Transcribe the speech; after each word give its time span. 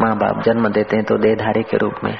माँ 0.00 0.14
बाप 0.16 0.42
जन्म 0.42 0.68
देते 0.68 0.96
हैं 0.96 1.04
तो 1.04 1.16
देहधारी 1.18 1.62
के 1.62 1.76
रूप 1.76 1.94
में, 2.04 2.12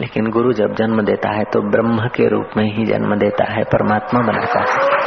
लेकिन 0.00 0.30
गुरु 0.30 0.52
जब 0.52 0.74
जन्म 0.74 1.02
देता 1.02 1.30
है 1.30 1.44
तो 1.44 1.60
ब्रह्म 1.70 2.08
के 2.08 2.28
रूप 2.28 2.56
में 2.56 2.64
ही 2.66 2.84
जन्म 2.86 3.14
देता 3.18 3.44
है, 3.52 3.64
परमात्मा 3.64 4.20
बनाता 4.22 4.60
है। 4.60 4.98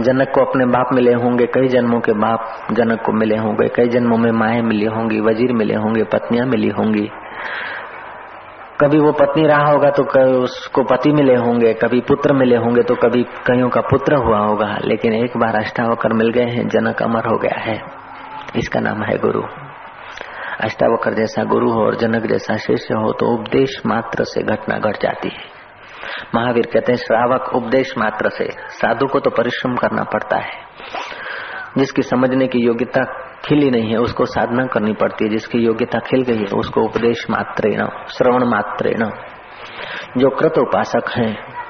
जनक 0.00 0.30
को 0.34 0.40
अपने 0.40 0.64
बाप 0.66 0.92
मिले 0.92 1.12
होंगे, 1.14 1.46
कई 1.46 1.68
जन्मों 1.68 2.00
के 2.00 2.12
बाप 2.18 2.68
जनक 2.72 3.02
को 3.02 3.12
मिले 3.12 3.36
होंगे, 3.36 3.68
कई 3.68 3.88
जन्मों 3.88 4.18
में 4.18 4.30
माए 4.32 4.60
मिली 4.62 4.86
होंगी, 4.86 5.20
वज़ीर 5.20 5.52
मिले 5.52 5.74
होंगे, 5.74 6.04
पत्नियाँ 6.04 6.46
मिली 6.46 6.68
होंगी 6.70 7.08
कभी 8.80 8.98
वो 8.98 9.12
पत्नी 9.12 9.46
रहा 9.46 9.70
होगा 9.70 9.90
तो 9.90 10.02
उसको 10.42 10.82
पति 10.82 11.10
मिले 11.10 11.34
होंगे, 11.36 11.72
कभी 11.74 12.00
पुत्र 12.00 12.32
मिले 12.32 12.56
होंगे 12.56 12.82
तो 12.82 12.94
कभी 12.94 13.22
कईयों 13.46 13.68
का 13.68 13.80
पुत्र 13.80 14.14
हुआ 14.14 14.38
होगा। 14.38 14.78
लेकिन 14.84 15.12
एक 15.12 15.36
बार 15.36 15.56
अष्टावकर 15.56 16.12
मिल 16.12 16.30
गए 16.30 16.44
हैं, 16.44 16.68
जनक 16.68 17.02
अमर 17.02 17.26
हो 17.26 17.38
गया 17.38 17.60
है। 17.60 17.82
इसका 18.56 18.80
नाम 18.80 19.02
है 19.02 19.18
गुरु। 19.18 19.42
अष्टावकर 20.60 21.14
जैसा 21.14 21.44
गुरु 21.44 21.70
हो 21.70 21.84
और 21.86 21.94
जनक 21.94 22.26
जैसा 22.26 22.56
शिष्य 22.56 22.94
हो 22.94 23.12
तो 23.12 23.26
उपदेश 23.26 23.82
मात्र 23.86 24.24
से 24.24 24.42
घटना 24.42 24.78
घट 24.78 24.86
गट 24.86 25.02
जाती 25.02 25.28
है। 25.28 25.60
महावीर 26.34 26.66
कहते 26.66 26.92
हैं, 26.92 26.96
श्रावक 26.96 27.54
उपदेश 27.54 27.94
मात्र 27.98 28.28
से। 28.28 28.48
साधु 28.68 29.06
को 29.06 29.20
तो 29.20 29.30
परिश्रम 29.30 29.74
करना 29.76 30.02
पड़ता 30.02 30.36
है। 30.36 30.52
जिसकी 31.78 32.02
समझने 32.02 32.46
की 32.46 32.58
योग्यता 32.58 33.02
खिली 33.44 33.70
नहीं 33.70 33.90
है, 33.90 33.96
उसको 33.96 34.24
साधना 34.24 34.66
करनी 34.66 34.92
पड़ती 34.92 35.24
है, 35.24 35.30
जिसकी 35.30 35.58
योग्यता 35.58 35.98
खिल 35.98 36.22
गई 36.22 36.38
है, 36.38 36.58
उसको 36.58 36.80
उपदेश 36.80 37.26
मात्रेण, 37.30 37.86
श्रवण 38.08 38.44
मात्रेण। 38.44 39.10
जो 40.18 40.30
कृत 40.30 40.58
उपासक 40.58 41.10
हैं, 41.16 41.60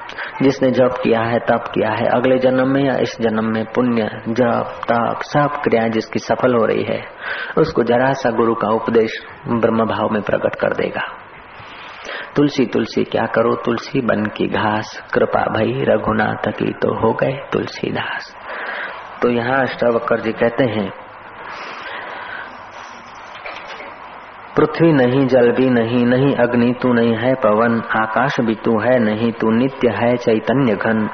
जिसने 0.41 0.71
जप 0.71 0.89
किया 1.03 1.21
है, 1.21 1.39
तप 1.39 1.63
किया 1.67 1.89
है, 1.89 2.05
अगले 2.05 2.37
जन्म 2.37 2.67
में 2.67 2.83
या 2.83 2.97
इस 2.97 3.21
जन्म 3.21 3.53
में 3.53 3.65
पुण्य, 3.65 4.21
जप, 4.29 4.81
तप, 4.91 5.19
सब 5.21 5.61
क्रियाएँ 5.63 5.89
जिसकी 5.89 6.19
सफल 6.19 6.53
हो 6.53 6.65
रही 6.65 6.83
है, 6.83 7.01
उसको 7.57 7.83
जरा 7.83 8.13
सा 8.13 8.29
गुरु 8.29 8.55
का 8.55 8.67
उपदेश 8.67 9.11
ब्रह्म 9.47 9.85
भाव 9.85 10.09
में 10.09 10.21
प्रकट 10.21 10.55
कर 10.55 10.73
देगा। 10.73 11.17
तुलसी 12.35 12.65
तुलसी, 12.65 13.03
क्या 13.03 13.25
करो? 13.25 13.55
तुलसी 13.55 14.01
बन 14.01 14.25
की 14.25 14.47
घास, 14.47 15.09
कृपा 15.13 15.41
भई, 15.41 15.83
रघुनाथ 15.83 16.51
की 16.51 16.73
तो 16.73 17.07
हो 17.07 17.13
गए 17.13 17.39
तुलसीदास। 17.53 18.35
तो 19.21 19.29
यहाँ 19.29 19.61
अष्टावकर 19.61 20.19
जी 20.19 20.31
कहते 20.31 20.63
हैं 20.63 21.10
पृथ्वी 24.57 24.91
नहीं, 24.93 25.27
जल 25.27 25.51
भी 25.51 25.69
नहीं 25.69 26.05
नहीं 26.05 26.35
अग्नि 26.35 26.73
तू 26.81 26.93
नहीं 26.93 27.17
है 27.17 27.33
पवन, 27.33 27.81
आकाश 27.99 28.39
भी 28.39 28.55
तू 28.55 28.79
है 28.79 28.99
नहीं, 28.99 29.31
तू 29.31 29.51
नित्य 29.51 29.89
है 29.89 30.17
चैतन्य 30.17 30.75
घन 30.75 31.09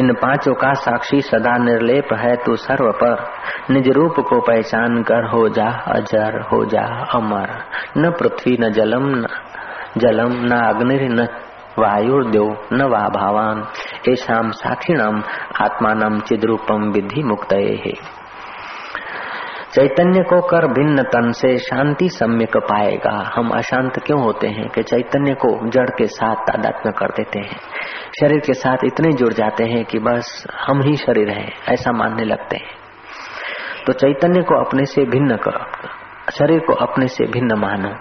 इन 0.00 0.12
पाँचों 0.12 0.54
का 0.54 0.72
साक्षी 0.72 1.20
सदा 1.20 1.58
निर्लेप 1.58 2.08
है 2.12 2.36
तू 2.36 2.56
सर्व 2.56 2.90
पर। 2.92 3.26
निज 3.70 3.88
रूप 3.88 4.14
को 4.20 4.40
पहचान 4.40 5.02
कर 5.02 5.24
हो 5.24 5.48
जा 5.48 5.66
अजर, 5.66 6.40
हो 6.40 6.64
जा 6.64 7.06
अमर। 7.14 7.48
न 7.96 8.10
पृथ्वी, 8.10 8.56
न 8.60 8.72
जलम 8.72 9.06
न 9.06 9.26
जलम, 9.98 10.30
न 10.32 10.50
अग्नि 10.50 10.98
न 11.02 11.28
वायुर्द्यो 11.78 12.56
न 12.72 12.82
वा 12.82 13.08
भावान। 13.08 13.66
ऐसा 14.08 14.50
साक्षिणाम 14.50 15.22
आत्मान 15.60 16.20
चिद्रूपम 16.20 16.90
विधि 16.90 17.22
मुक्त 17.22 17.52
है। 17.52 18.19
चैतन्य 19.74 20.22
को 20.22 20.40
कर 20.40 20.66
भिन्न 20.66 21.02
तन 21.02 21.30
से 21.32 21.58
शांति 21.58 22.08
सम्यक 22.08 22.56
पाएगा। 22.56 23.32
हम 23.34 23.50
अशांत 23.50 23.98
क्यों 23.98 24.22
होते 24.22 24.48
हैं 24.48 24.68
कि 24.68 24.82
चैतन्य 24.82 25.34
को 25.34 25.70
जड़ 25.70 25.90
के 25.90 26.06
साथ 26.06 26.36
तादात्म्य 26.36 26.92
कर 26.98 27.06
देते 27.06 27.38
हैं? 27.38 27.58
शरीर 28.20 28.40
के 28.40 28.52
साथ 28.52 28.76
इतने 28.84 29.12
जुड़ 29.12 29.32
जाते 29.32 29.64
हैं 29.64 29.84
कि 29.84 29.98
बस 29.98 30.46
हम 30.66 30.82
ही 30.82 30.96
शरीर 30.96 31.30
है, 31.30 31.52
ऐसा 31.68 31.92
मानने 31.92 32.24
लगते 32.24 32.56
हैं। 32.56 32.70
तो 33.86 33.92
चैतन्य 33.92 34.42
को 34.42 34.64
अपने 34.64 34.84
से 34.84 35.04
भिन्न 35.04 35.36
करो, 35.36 35.88
शरीर 36.32 36.58
को 36.58 36.72
अपने 36.72 37.08
से 37.08 37.26
भिन्न 37.26 37.58
मानो। 37.58 37.94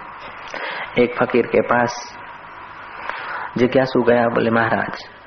एक 1.03 1.15
फकीर 1.19 1.45
के 1.45 1.61
पास 1.61 2.17
जिज्ञासु 3.57 4.03
गया, 4.03 4.27
बोले, 4.27 4.49
महाराज 4.49 5.18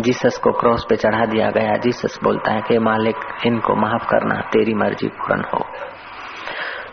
जीसस 0.00 0.38
को 0.38 0.52
क्रॉस 0.52 0.86
पे 0.88 0.96
चढ़ा 0.96 1.24
दिया 1.24 1.50
गया। 1.50 1.74
जीसस 1.74 2.18
बोलता 2.24 2.52
है 2.52 2.60
कि, 2.60 2.78
मालिक, 2.78 3.16
इनको 3.46 3.74
माफ़ 3.74 4.08
करना, 4.08 4.40
तेरी 4.40 4.74
मर्ज़ी 4.74 5.08
पूर्ण 5.08 5.42
हो। 5.54 5.66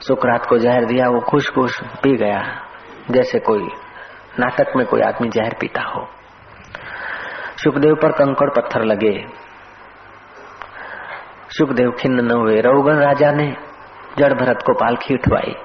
सुकरात 0.02 0.46
को 0.46 0.58
जहर 0.58 0.86
दिया, 0.86 1.10
वो 1.10 1.20
खुश 1.20 1.50
खुश 1.50 1.82
पी 1.84 2.16
गया, 2.18 2.62
जैसे 3.12 3.40
कोई 3.40 3.70
नाटक 4.40 4.66
में 4.76 4.88
कोई 4.88 5.02
आदमी 5.02 5.30
जहर 5.30 5.56
पीता 5.60 5.82
हो। 5.82 6.08
सुखदेव 7.64 7.96
पर 7.96 8.12
कंकड़ 8.12 8.50
पत्थर 8.50 8.84
लगे। 8.84 9.28
सुखदेव 11.50 11.92
खिन्न 11.92 12.20
न 12.20 12.32
हुए। 12.32 12.62
रघुगण 12.62 12.96
राजा 12.96 13.32
ने 13.32 13.56
जड़ 14.18 14.34
भरत 14.34 14.64
को 14.66 14.74
पालखी 14.74 15.14
उठवाई। 15.14 15.56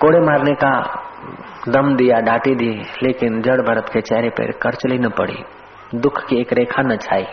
कोड़े 0.00 0.20
मारने 0.20 0.54
का 0.54 1.02
दम 1.68 1.96
दिया, 1.96 2.20
डांटी 2.20 2.54
दी, 2.54 2.82
लेकिन 3.02 3.42
जड़ 3.42 3.60
भरत 3.60 3.88
के 3.92 4.00
चेहरे 4.00 4.30
पर 4.30 4.52
करचली 4.52 4.98
न 4.98 5.08
पड़ी। 5.08 5.44
दुख 5.94 6.26
की 6.26 6.40
एक 6.40 6.52
रेखा 6.52 6.82
न 6.82 6.96
छाई। 6.96 7.26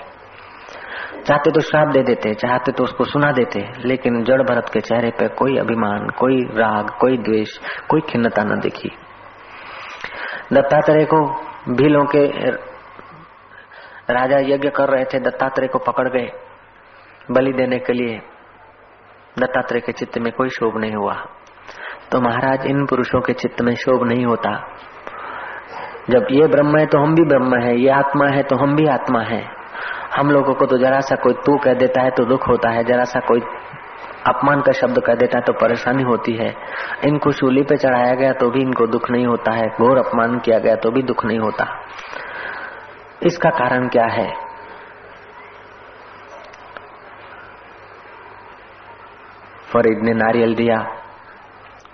चाहते 1.25 1.51
तो 1.51 1.59
श्राप 1.59 1.87
दे 1.87 2.03
देते, 2.03 2.33
चाहते 2.33 2.71
तो 2.71 2.83
उसको 2.83 3.03
सुना 3.03 3.31
देते, 3.31 3.69
लेकिन 3.85 4.23
जड़ 4.23 4.41
भरत 4.41 4.69
के 4.73 4.79
चेहरे 4.79 5.09
पर 5.09 5.27
कोई 5.27 5.57
अभिमान, 5.57 6.09
कोई 6.09 6.41
राग, 6.41 6.89
कोई 6.89 7.17
द्वेष, 7.17 7.57
कोई 7.89 8.01
खिन्नता 8.01 8.43
न 8.43 8.59
दिखी। 8.59 8.91
दत्तात्रेय 10.53 11.05
को 11.05 11.25
भीलों 11.73 12.05
के 12.05 12.51
राजा 14.13 14.37
यज्ञ 14.39 14.69
कर 14.69 14.89
रहे 14.89 15.05
थे, 15.05 15.19
दत्तात्रेय 15.19 15.67
को 15.67 15.79
पकड़ 15.79 16.09
गए। 16.09 16.31
बलि 17.31 17.53
देने 17.53 17.77
के 17.77 17.93
लिए 17.93 18.17
दत्तात्रेय 19.39 19.81
के 19.81 19.91
चित्त 19.91 20.17
में 20.17 20.33
कोई 20.33 20.49
शोभ 20.49 20.77
नहीं 20.77 20.95
हुआ। 20.95 21.13
तो 22.11 22.21
महाराज 22.21 22.65
इन 22.65 22.85
पुरुषों 22.85 23.21
के 23.21 23.33
चित्त 23.33 23.61
में 23.61 23.75
शोभ 23.75 24.03
नहीं 24.03 24.25
होता। 24.25 24.51
जब 26.09 26.27
ये 26.31 26.47
ब्रह्म 26.47 26.77
है 26.77 26.85
तो 26.85 26.99
हम 26.99 27.15
भी 27.15 27.23
ब्रह्म 27.23 27.61
है, 27.61 27.75
ये 27.77 27.89
आत्मा 27.89 28.27
है 28.27 28.43
तो 28.43 28.55
हम 28.55 28.75
भी 28.75 28.87
आत्मा 28.89 29.21
है। 29.23 29.43
हम 30.15 30.31
लोगों 30.31 30.53
को 30.53 30.65
तो 30.65 30.77
जरा 30.77 30.99
सा 30.99 31.15
कोई 31.15 31.33
तू 31.45 31.57
कह 31.57 31.73
देता 31.73 32.01
है 32.01 32.09
तो 32.09 32.25
दुख 32.25 32.47
होता 32.47 32.69
है, 32.69 32.83
जरा 32.83 33.03
सा 33.03 33.19
कोई 33.19 33.41
अपमान 34.27 34.61
का 34.61 34.71
शब्द 34.71 34.99
कह 34.99 35.15
देता 35.15 35.37
है 35.37 35.43
तो 35.43 35.53
परेशानी 35.53 36.03
होती 36.03 36.33
है। 36.35 36.53
इनको 37.05 37.31
शूली 37.31 37.61
पे 37.63 37.77
चढ़ाया 37.77 38.13
गया 38.13 38.31
तो 38.33 38.49
भी 38.49 38.61
इनको 38.61 38.87
दुख 38.87 39.09
नहीं 39.11 39.25
होता 39.25 39.51
है, 39.51 39.67
घोर 39.69 39.97
अपमान 39.97 40.37
किया 40.39 40.59
गया 40.59 40.75
तो 40.75 40.91
भी 40.91 41.03
दुख 41.03 41.25
नहीं 41.25 41.39
होता। 41.39 41.67
इसका 43.23 43.49
कारण 43.49 43.87
क्या 43.87 44.05
है? 44.05 44.29
फरीद 49.67 50.03
ने 50.03 50.13
नारियल 50.13 50.55
दिया, 50.55 50.77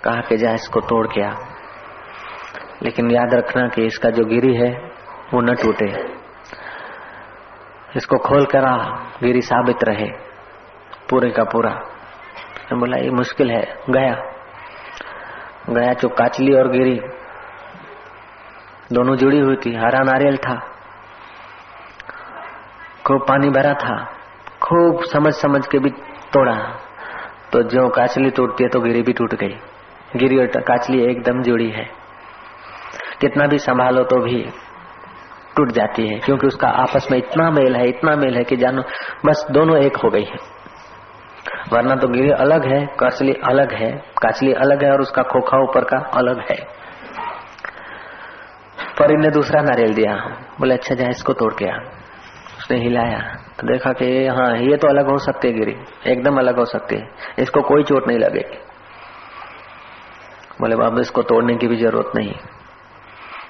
कहा 0.04 0.20
कि 0.20 0.36
जा 0.36 0.52
इसको 0.52 0.80
तोड़ 0.80 1.06
के 1.06 1.22
आ। 1.22 1.32
लेकिन 2.82 3.10
याद 3.10 3.34
रखना 3.34 3.68
कि 3.68 3.86
इसका 3.86 4.10
जो 4.10 4.24
गिरी 4.24 4.54
है, 4.54 4.70
वो 5.34 5.40
न 5.40 5.54
टूटे। 5.54 6.18
इसको 7.96 8.18
खोल 8.18 8.44
कर 8.44 8.64
गिरी 9.22 9.40
साबित 9.40 9.84
रहे, 9.84 10.08
पूरे 11.10 11.30
का 11.30 11.44
पूरा। 11.44 11.70
बोला, 12.72 12.96
ये 12.96 13.10
मुश्किल 13.10 13.50
है, 13.50 13.76
गया। 13.90 14.14
गया 15.70 15.92
जो 15.92 16.08
काचली 16.08 16.52
और 16.52 16.68
गिरी। 16.68 17.00
दोनों 18.92 19.16
जुड़ी 19.16 19.40
हुई 19.40 19.56
थी, 19.56 19.74
हरा 19.76 19.98
नारियल 19.98 20.36
था, 20.36 20.54
खूब 23.06 23.26
पानी 23.28 23.48
भरा 23.48 23.74
था, 23.74 24.04
खूब 24.62 25.04
समझ 25.04 25.32
समझ 25.32 25.66
के 25.66 25.78
भी 25.78 25.90
तोड़ा। 26.32 26.54
तो 27.52 27.62
जो 27.62 27.88
काचली 27.88 28.30
टूटती 28.30 28.64
है 28.64 28.70
तो 28.70 28.80
गिरी 28.80 29.02
भी 29.02 29.12
टूट 29.12 29.34
गई। 29.34 29.56
गिरी 30.16 30.38
और 30.38 30.46
काचली 30.46 31.10
एकदम 31.10 31.42
जुड़ी 31.42 31.70
है। 31.70 32.07
कितना 33.20 33.46
भी 33.46 33.58
संभालो 33.58 34.02
तो 34.02 34.20
भी 34.20 34.42
टूट 35.56 35.72
जाती 35.72 36.06
है, 36.08 36.18
क्योंकि 36.18 36.46
उसका 36.46 36.68
आपस 36.68 37.08
में 37.10 37.18
इतना 37.18 37.50
मेल 37.50 37.76
है, 37.76 37.88
इतना 37.88 38.16
मेल 38.16 38.36
है 38.36 38.44
कि 38.44 38.56
जानो, 38.56 38.82
बस 39.26 39.46
दोनों 39.50 39.78
एक 39.78 39.96
हो 39.96 40.10
गई 40.10 40.24
है। 40.24 40.36
वरना 41.72 41.94
तो 41.94 42.08
गिरी 42.08 42.30
अलग 42.30 42.72
है 42.72 42.86
काचली 42.86 43.32
अलग 43.32 43.72
है 43.72 43.92
काचली 44.22 44.52
अलग 44.52 44.84
है 44.84 44.92
और 44.92 45.00
उसका 45.00 45.22
खोखा 45.22 45.58
ऊपर 45.58 45.84
का 45.84 45.98
अलग 46.14 46.40
है। 46.40 46.56
परी 48.98 49.16
ने 49.16 49.30
दूसरा 49.30 49.62
नारियल 49.62 49.94
दिया। 49.94 50.14
बोले 50.60 50.74
अच्छा 50.74 50.94
जाए 50.94 51.08
इसको 51.08 51.32
तोड़ 51.32 51.52
के 51.52 51.68
आ। 51.68 51.76
उसने 52.58 52.78
हिलाया। 52.78 53.18
तो 53.60 53.66
देखा 53.72 53.92
कि 53.92 54.26
हाँ 54.26 54.56
ये 54.56 54.76
तो 54.76 54.88
अलग 54.88 55.10
हो 55.10 55.18
सकती 55.18 55.48
है 55.48 55.54
गिरी। 55.54 55.76
एकदम 56.06 56.38
अलग 56.38 56.58
हो 56.58 56.64
सकती 56.64 56.96
है। 56.96 57.08
इसको 57.38 57.62
कोई 57.62 57.82
चोट 57.82 58.08
नहीं 58.08 58.18
लगेगी। 58.18 58.58
बोले, 60.60 60.76
बाबू, 60.76 61.00
इसको 61.00 61.22
तोड़ने 61.22 61.56
की 61.56 61.66
भी 61.66 61.76
ज़रूरत 61.76 62.12
नहीं। 62.16 62.34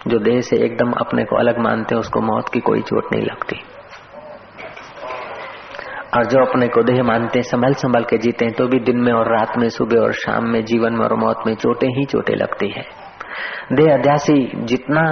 जो 0.06 0.18
देह 0.20 0.40
से 0.40 0.56
एकदम 0.56 0.92
अपने 1.00 1.24
को 1.24 1.36
अलग 1.36 1.58
मानते 1.58 1.94
हैं, 1.94 2.00
उसको 2.00 2.20
मौत 2.22 2.48
की 2.48 2.60
कोई 2.60 2.82
चोट 2.82 3.12
नहीं 3.12 3.24
लगती। 3.24 3.60
और 6.16 6.26
जो 6.26 6.44
अपने 6.44 6.68
को 6.68 6.82
देह 6.82 7.02
मानते 7.02 7.38
हैं 7.38 7.44
संभल 7.44 7.74
संभल 7.74 8.04
के 8.04 8.18
जीते 8.18 8.44
हैं 8.44 8.54
तो 8.54 8.66
भी 8.66 8.78
दिन 8.80 9.00
में 9.00 9.12
और 9.12 9.32
रात 9.32 9.56
में, 9.58 9.68
सुबह 9.68 10.00
और 10.00 10.12
शाम 10.12 10.48
में, 10.48 10.64
जीवन 10.64 10.92
में 10.92 11.04
और 11.04 11.14
मौत 11.14 11.42
में 11.46 11.54
चोटें 11.54 11.88
ही 11.88 12.04
चोटें 12.04 12.34
लगती 12.36 12.68
है। 12.68 12.84
देह 13.72 13.92
अध्यासी 13.94 14.40
जितना 14.64 15.04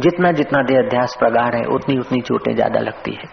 जितना 0.00 0.30
जितना 0.32 0.62
देह 0.62 0.78
अध्यास 0.78 1.16
प्रगाढ़ 1.18 1.54
है, 1.54 1.64
उतनी 1.64 1.98
उतनी 1.98 2.20
चोटें 2.20 2.54
ज़्यादा 2.54 2.80
लगती 2.80 3.12
है। 3.12 3.28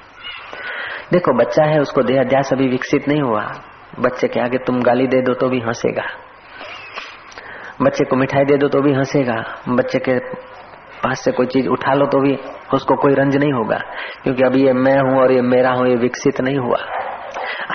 देखो, 1.11 1.33
बच्चा 1.33 1.63
है, 1.63 1.79
उसको 1.79 2.03
देह 2.03 2.19
अध्यास 2.21 2.53
अभी 2.53 2.67
विकसित 2.67 3.07
नहीं 3.07 3.21
हुआ। 3.21 3.41
बच्चे 3.99 4.27
के 4.27 4.39
आगे 4.39 4.57
तुम 4.57 4.81
गाली 4.81 5.07
दे 5.07 5.21
दो 5.21 5.33
तो 5.33 5.49
भी 5.49 5.59
हंसेगा। 5.59 6.03
बच्चे 7.81 8.05
को 8.05 8.15
मिठाई 8.15 8.45
दे 8.45 8.57
दो 8.57 8.67
तो 8.67 8.81
भी 8.81 8.93
हंसेगा। 8.93 9.35
बच्चे 9.69 9.99
के 9.99 10.17
पास 11.03 11.23
से 11.25 11.31
कोई 11.31 11.45
चीज़ 11.45 11.67
उठा 11.67 11.93
लो 11.93 12.05
तो 12.05 12.19
भी 12.21 12.35
उसको 12.73 12.95
कोई 12.95 13.13
रंज 13.13 13.37
नहीं 13.37 13.53
होगा। 13.53 13.77
क्योंकि 14.23 14.43
अभी 14.43 14.65
ये 14.65 14.73
मैं 14.73 14.97
हूँ 14.99 15.21
और 15.21 15.31
ये 15.31 15.41
मेरा 15.41 15.71
हूँ, 15.71 15.87
ये 15.87 15.95
विकसित 15.95 16.41
नहीं 16.41 16.57
हुआ। 16.57 16.77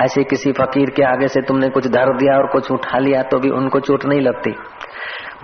ऐसे 0.02 0.24
किसी 0.24 0.52
फकीर 0.52 0.90
के 0.90 1.02
आगे 1.02 1.28
से 1.28 1.40
तुमने 1.40 1.68
कुछ 1.68 1.86
धर 1.86 2.16
दिया 2.16 2.36
और 2.36 2.46
कुछ 2.46 2.70
उठा 2.70 2.98
लिया 2.98 3.22
तो 3.22 3.38
भी 3.38 3.50
उनको 3.50 3.80
चोट 3.80 4.04
नहीं 4.04 4.20
लगती। 4.20 4.54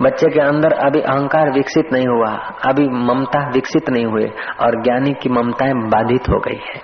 बच्चे 0.01 0.29
के 0.29 0.39
अंदर 0.39 0.71
अभी 0.71 1.01
अहंकार 1.01 1.51
विकसित 1.51 1.93
नहीं 1.93 2.07
हुआ, 2.07 2.31
अभी 2.65 2.87
ममता 2.89 3.49
विकसित 3.49 3.89
नहीं 3.89 4.05
हुए 4.05 4.25
और 4.59 4.81
ज्ञानी 4.83 5.13
की 5.13 5.29
ममताएँ 5.29 5.73
बाधित 5.73 6.29
हो 6.29 6.39
गई 6.39 6.59
है। 6.67 6.81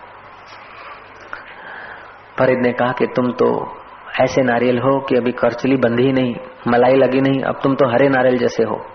फरीद 2.40 2.60
ने 2.62 2.72
कहा 2.72 2.92
कि 2.92 3.06
तुम 3.06 3.32
तो 3.32 3.76
ऐसे 4.22 4.42
नारियल 4.42 4.80
हो 4.80 5.00
कि 5.00 5.16
अभी 5.16 5.32
करचली 5.32 5.76
बंधी 5.76 6.12
नहीं, 6.12 6.36
मलाई 6.68 6.96
लगी 6.96 7.22
नहीं, 7.22 7.42
अब 7.42 7.60
तुम 7.64 7.76
तो 7.76 7.90
हरे 7.90 8.10
नारियल 8.10 8.38
जैसे 8.38 8.64
हो। 8.64 8.86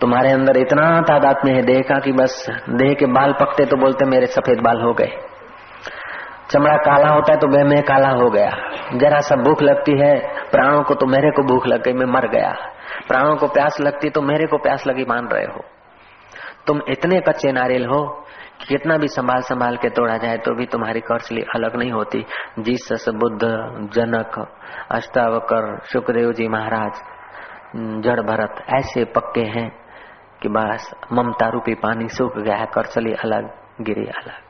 तुम्हारे 0.00 0.30
अंदर 0.30 0.56
इतना 0.56 1.00
तादाद 1.00 1.40
में 1.44 1.52
है 1.54 1.62
देह 1.62 1.80
का 1.80 1.98
कि 1.98 2.12
बस 2.12 2.34
देह 2.70 2.92
के 2.94 3.06
बाल 3.06 3.32
पकते 3.32 3.64
तो 3.64 3.76
बोलते 3.76 4.04
मेरे 4.04 4.26
सफ़ेद 4.26 4.60
बाल 4.60 4.80
हो 4.80 4.92
गए। 4.92 5.10
चमड़ा 6.50 6.76
काला 6.76 7.08
होता 7.08 7.32
है 7.32 7.38
तो 7.38 7.48
वह 7.48 7.64
मैं 7.64 7.82
काला 7.82 8.10
हो 8.10 8.28
गया। 8.30 8.50
जरा 8.94 9.18
सा 9.20 9.36
भूख 9.36 9.62
लगती 9.62 9.96
है, 9.98 10.12
प्राणों 10.50 10.82
को 10.82 10.94
तो 10.94 11.06
मेरे 11.06 11.30
को 11.30 11.42
भूख 11.42 11.66
लग 11.66 11.82
गई, 11.82 11.92
मैं 11.92 12.06
मर 12.06 12.28
गया। 12.28 12.52
प्राणों 13.08 13.34
को 13.36 13.46
प्यास 13.48 13.80
लगती 13.80 14.10
तो 14.10 14.22
मेरे 14.22 14.46
को 14.46 14.58
प्यास 14.58 14.86
लगी, 14.86 15.04
मान 15.04 15.26
रहे 15.26 15.44
हो। 15.44 15.64
तुम 16.66 16.80
इतने 16.88 17.20
कच्चे 17.20 17.52
नारियल 17.52 17.84
हो 17.86 18.04
कि 18.60 18.66
कितना 18.66 18.96
भी 18.96 19.08
संभाल 19.08 19.40
संभाल 19.40 19.76
के 19.76 19.88
तोड़ा 19.90 20.16
जाए 20.16 20.36
तो 20.36 20.54
भी 20.54 20.66
तुम्हारी 20.66 21.00
कौशली 21.00 21.42
अलग 21.54 21.76
नहीं 21.76 21.90
होती। 21.92 22.24
जीसस 22.58 23.08
बुद्ध, 23.16 23.40
जनक, 23.94 24.38
अष्टावकर 24.90 25.76
सुखदेव 25.84 26.32
जी 26.32 26.48
महाराज, 26.48 27.02
जड़ 28.02 28.20
भरत, 28.22 28.64
ऐसे 28.74 29.04
पक्के 29.12 29.44
हैं 29.50 29.68
कि 30.42 30.48
बस 30.48 30.90
ममता 31.12 31.48
रूपी 31.48 31.74
पानी 31.74 32.08
सूख 32.08 32.36
गया 32.38 32.56
है 32.56 32.66
करचली 32.66 33.12
अलग, 33.14 33.50
गिरी 33.80 34.06
अलग। 34.06 34.46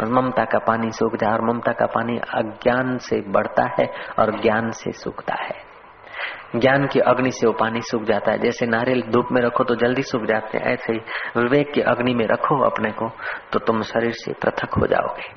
और 0.00 0.08
ममता 0.08 0.44
का 0.44 0.58
पानी 0.58 0.90
सूख 0.90 1.16
जाए 1.16 1.32
और 1.32 1.42
ममता 1.42 1.72
का 1.72 1.86
पानी 1.86 2.18
अज्ञान 2.34 2.96
से 2.98 3.20
बढ़ता 3.20 3.64
है 3.80 3.86
और 4.18 4.40
ज्ञान 4.40 4.70
से 4.70 4.92
सूखता 4.92 5.34
है। 5.34 5.58
ज्ञान 6.56 6.86
की 6.86 7.00
अग्नि 7.00 7.30
से 7.30 7.46
वो 7.46 7.52
पानी 7.52 7.80
सूख 7.80 8.02
जाता 8.02 8.32
है। 8.32 8.38
जैसे 8.38 8.66
नारियल 8.66 9.02
धूप 9.02 9.28
में 9.32 9.40
रखो 9.42 9.64
तो 9.64 9.74
जल्दी 9.74 10.02
सूख 10.02 10.22
जाते 10.22 10.58
हैं, 10.58 10.64
ऐसे 10.64 10.92
ही 10.92 10.98
विवेक 11.36 11.72
की 11.72 11.80
अग्नि 11.80 12.14
में 12.14 12.26
रखो 12.26 12.62
अपने 12.64 12.90
को 12.90 13.10
तो 13.52 13.58
तुम 13.58 13.82
शरीर 13.82 14.12
से 14.12 14.32
पृथक 14.32 14.74
हो 14.74 14.86
जाओगे। 14.86 15.28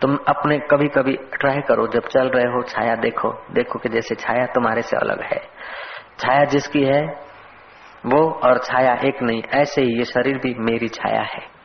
तुम 0.00 0.16
अपने 0.28 0.58
कभी 0.70 0.88
कभी 0.88 1.12
ट्राई 1.12 1.60
करो, 1.60 1.86
जब 1.86 2.06
चल 2.06 2.28
रहे 2.28 2.44
हो, 2.44 2.62
छाया 2.62 2.94
देखो 2.94 3.32
देखो 3.52 3.78
कि 3.78 3.88
जैसे 3.88 4.14
छाया 4.14 4.46
तुम्हारे 4.46 4.82
से 4.82 4.96
अलग 4.96 5.22
है। 5.22 5.40
छाया 6.18 6.44
जिसकी 6.44 6.84
है 6.84 7.27
वो 8.06 8.30
और 8.30 8.58
छाया 8.58 8.94
एक 9.04 9.22
नहीं, 9.22 9.42
ऐसे 9.54 9.82
ही 9.82 9.98
ये 9.98 10.04
शरीर 10.04 10.38
भी 10.38 10.54
मेरी 10.58 10.88
छाया 10.88 11.22
है। 11.22 11.58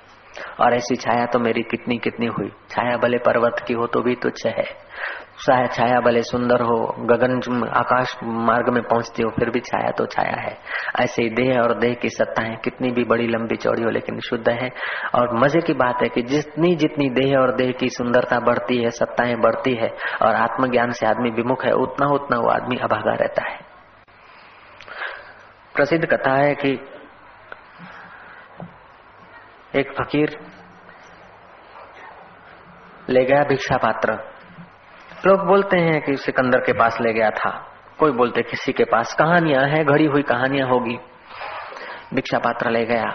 और 0.60 0.74
ऐसी 0.74 0.96
छाया 0.96 1.26
तो 1.26 1.40
मेरी 1.40 1.62
कितनी 1.62 1.98
कितनी 1.98 2.26
हुई। 2.26 2.52
छाया 2.70 2.98
भले 2.98 3.18
पर्वत 3.18 3.66
की 3.68 3.74
हो 3.74 3.88
तो 3.88 4.02
भी 4.02 4.16
तुच्छ 4.16 4.46
है। 4.46 4.94
चाहे 5.46 5.68
छाया 5.68 6.00
भले 6.00 6.22
सुंदर 6.22 6.62
हो 6.62 6.96
गगन 7.00 7.68
आकाश 7.68 8.18
मार्ग 8.24 8.70
में 8.70 8.84
पहुँचती 8.84 9.24
हो, 9.24 9.30
फिर 9.30 9.50
भी 9.50 9.60
छाया 9.60 9.92
तो 9.92 10.06
छाया 10.06 10.42
है। 10.42 10.58
ऐसे 11.00 11.24
ही 11.24 11.30
देह 11.30 11.60
और 11.60 11.80
देह 11.80 11.94
की 11.94 12.10
सत्ताएँ 12.10 12.56
कितनी 12.56 12.92
भी 12.92 13.04
बड़ी 13.04 13.28
लंबी 13.28 13.56
चौड़ी 13.56 13.84
हो, 13.84 13.90
लेकिन 13.90 14.20
शुद्ध 14.20 14.50
है। 14.50 14.70
और 15.16 15.38
मज़े 15.38 15.62
की 15.62 15.74
बात 15.74 15.98
है 16.02 16.10
कि 16.10 16.22
जितनी 16.22 16.76
जितनी 16.76 17.10
देह 17.10 17.38
और 17.38 17.56
देह 17.56 17.72
की 17.72 17.90
सुंदरता 17.90 18.40
बढ़ती 18.40 18.78
है, 18.78 18.90
सत्ताएँ 18.90 19.36
बढ़ती 19.36 19.76
है, 19.76 19.90
और 20.22 20.36
आत्मज्ञान 20.36 20.92
से 20.92 21.08
आदमी 21.08 21.30
विमुख 21.30 21.66
है, 21.66 21.72
उतना 21.72 22.08
उतना 22.08 22.38
वो 22.38 22.50
आदमी 22.50 22.78
अभागा 22.78 23.14
रहता 23.14 23.50
है। 23.50 23.60
प्रसिद्ध 25.76 26.06
कथा 26.06 26.36
है 26.36 26.56
कि 26.56 26.72
एक 29.76 29.92
फकीर 29.92 30.40
ले 33.10 33.26
गया 33.26 33.44
भिक्षा 33.44 33.78
पात्र। 33.78 34.14
लोग 35.28 35.46
बोलते 35.46 35.80
हैं 35.80 36.02
कि 36.02 36.16
सिकंदर 36.16 36.60
के 36.60 36.74
पास 36.74 36.98
ले 37.02 37.14
गया 37.14 37.30
था। 37.30 37.68
कोई 38.00 38.12
बोलते, 38.12 38.42
किसी 38.42 38.74
के 38.74 38.84
पास 38.84 39.16
कहानियाँ 39.20 39.64
हैं? 39.64 39.86
घड़ी 39.86 40.06
हुई 40.06 40.22
कहानियाँ 40.22 40.68
होगी। 40.68 41.00
भिक्षा 42.14 42.40
पात्र 42.40 42.70
ले 42.70 42.86
गया। 42.86 43.06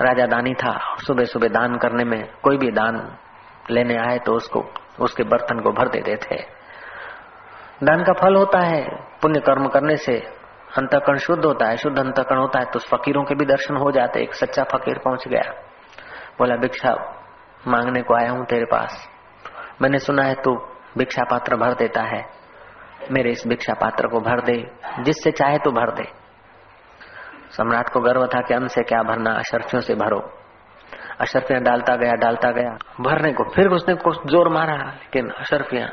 राजा 0.00 0.26
दानी 0.26 0.54
था। 0.54 0.96
सुबह 1.06 1.24
सुबह 1.24 1.48
दान 1.48 1.76
करने 1.76 2.04
में 2.04 2.28
कोई 2.42 2.56
भी 2.56 2.70
दान 2.70 3.16
लेने 3.70 3.96
आए 3.96 4.18
तो 4.18 4.32
उसको, 4.32 4.72
उसके 5.00 5.22
बर्तन 5.22 5.60
को 5.60 5.70
भर 5.70 5.88
देते 5.88 6.16
थे। 6.16 6.42
दान 7.84 8.04
का 8.04 8.12
फल 8.12 8.34
होता 8.34 8.58
है। 8.58 8.82
पुण्य 9.22 9.40
कर्म 9.40 9.68
करने 9.68 9.96
से 9.96 10.37
अंतकरण 10.76 11.18
शुद्ध 11.18 11.44
होता 11.44 11.66
है, 11.66 11.76
शुद्ध 11.76 11.98
अंतकरण 11.98 12.38
होता 12.38 12.58
है 12.58 12.64
तो 12.64 12.78
फकीरों 12.78 13.24
के 13.24 13.34
भी 13.34 13.44
दर्शन 13.44 13.76
हो 13.76 13.90
जाते, 13.90 14.22
एक 14.22 14.34
सच्चा 14.34 14.64
फकीर 14.64 14.98
पहुँच 14.98 15.28
गया। 15.28 15.42
बोला, 16.38 16.56
भिक्षा 16.56 16.94
मांगने 17.68 18.02
को 18.02 18.14
आया 18.14 18.30
हूँ 18.30 18.44
तेरे 18.44 18.64
पास। 18.64 19.08
मैंने 19.82 19.98
सुना 19.98 20.22
है 20.22 20.34
तू 20.34 20.54
भिक्षा 20.98 21.24
पात्र 21.24 21.56
भर 21.56 21.74
देता 21.74 22.02
है। 22.02 22.24
मेरे 23.10 23.30
इस 23.30 23.46
भिक्षा 23.46 23.74
पात्र 23.74 24.08
को 24.08 24.20
भर 24.20 24.40
दे, 24.40 24.70
जिससे 25.00 25.30
चाहे 25.30 25.58
तो 25.58 25.70
भर 25.70 25.90
दे। 25.90 26.04
सम्राट 27.50 27.88
को 27.88 28.00
गर्व 28.00 28.26
था 28.26 28.40
कि 28.40 28.54
अन्न 28.54 28.68
से 28.68 28.82
क्या 28.82 29.02
भरना, 29.02 29.30
अशर्फियों 29.32 29.80
से 29.80 29.94
भरो। 29.94 30.20
अशर्फिया 31.20 31.58
डालता 31.58 31.94
गया 31.96 32.12
डालता 32.12 32.50
गया। 32.50 32.76
भरने 33.00 33.32
को, 33.32 33.44
फिर 33.44 33.68
उसने 33.68 33.94
कुछ 33.94 34.16
ज़ोर 34.26 34.48
मारा, 34.48 34.74
लेकिन 34.74 35.30
अशर्फियाँ 35.30 35.88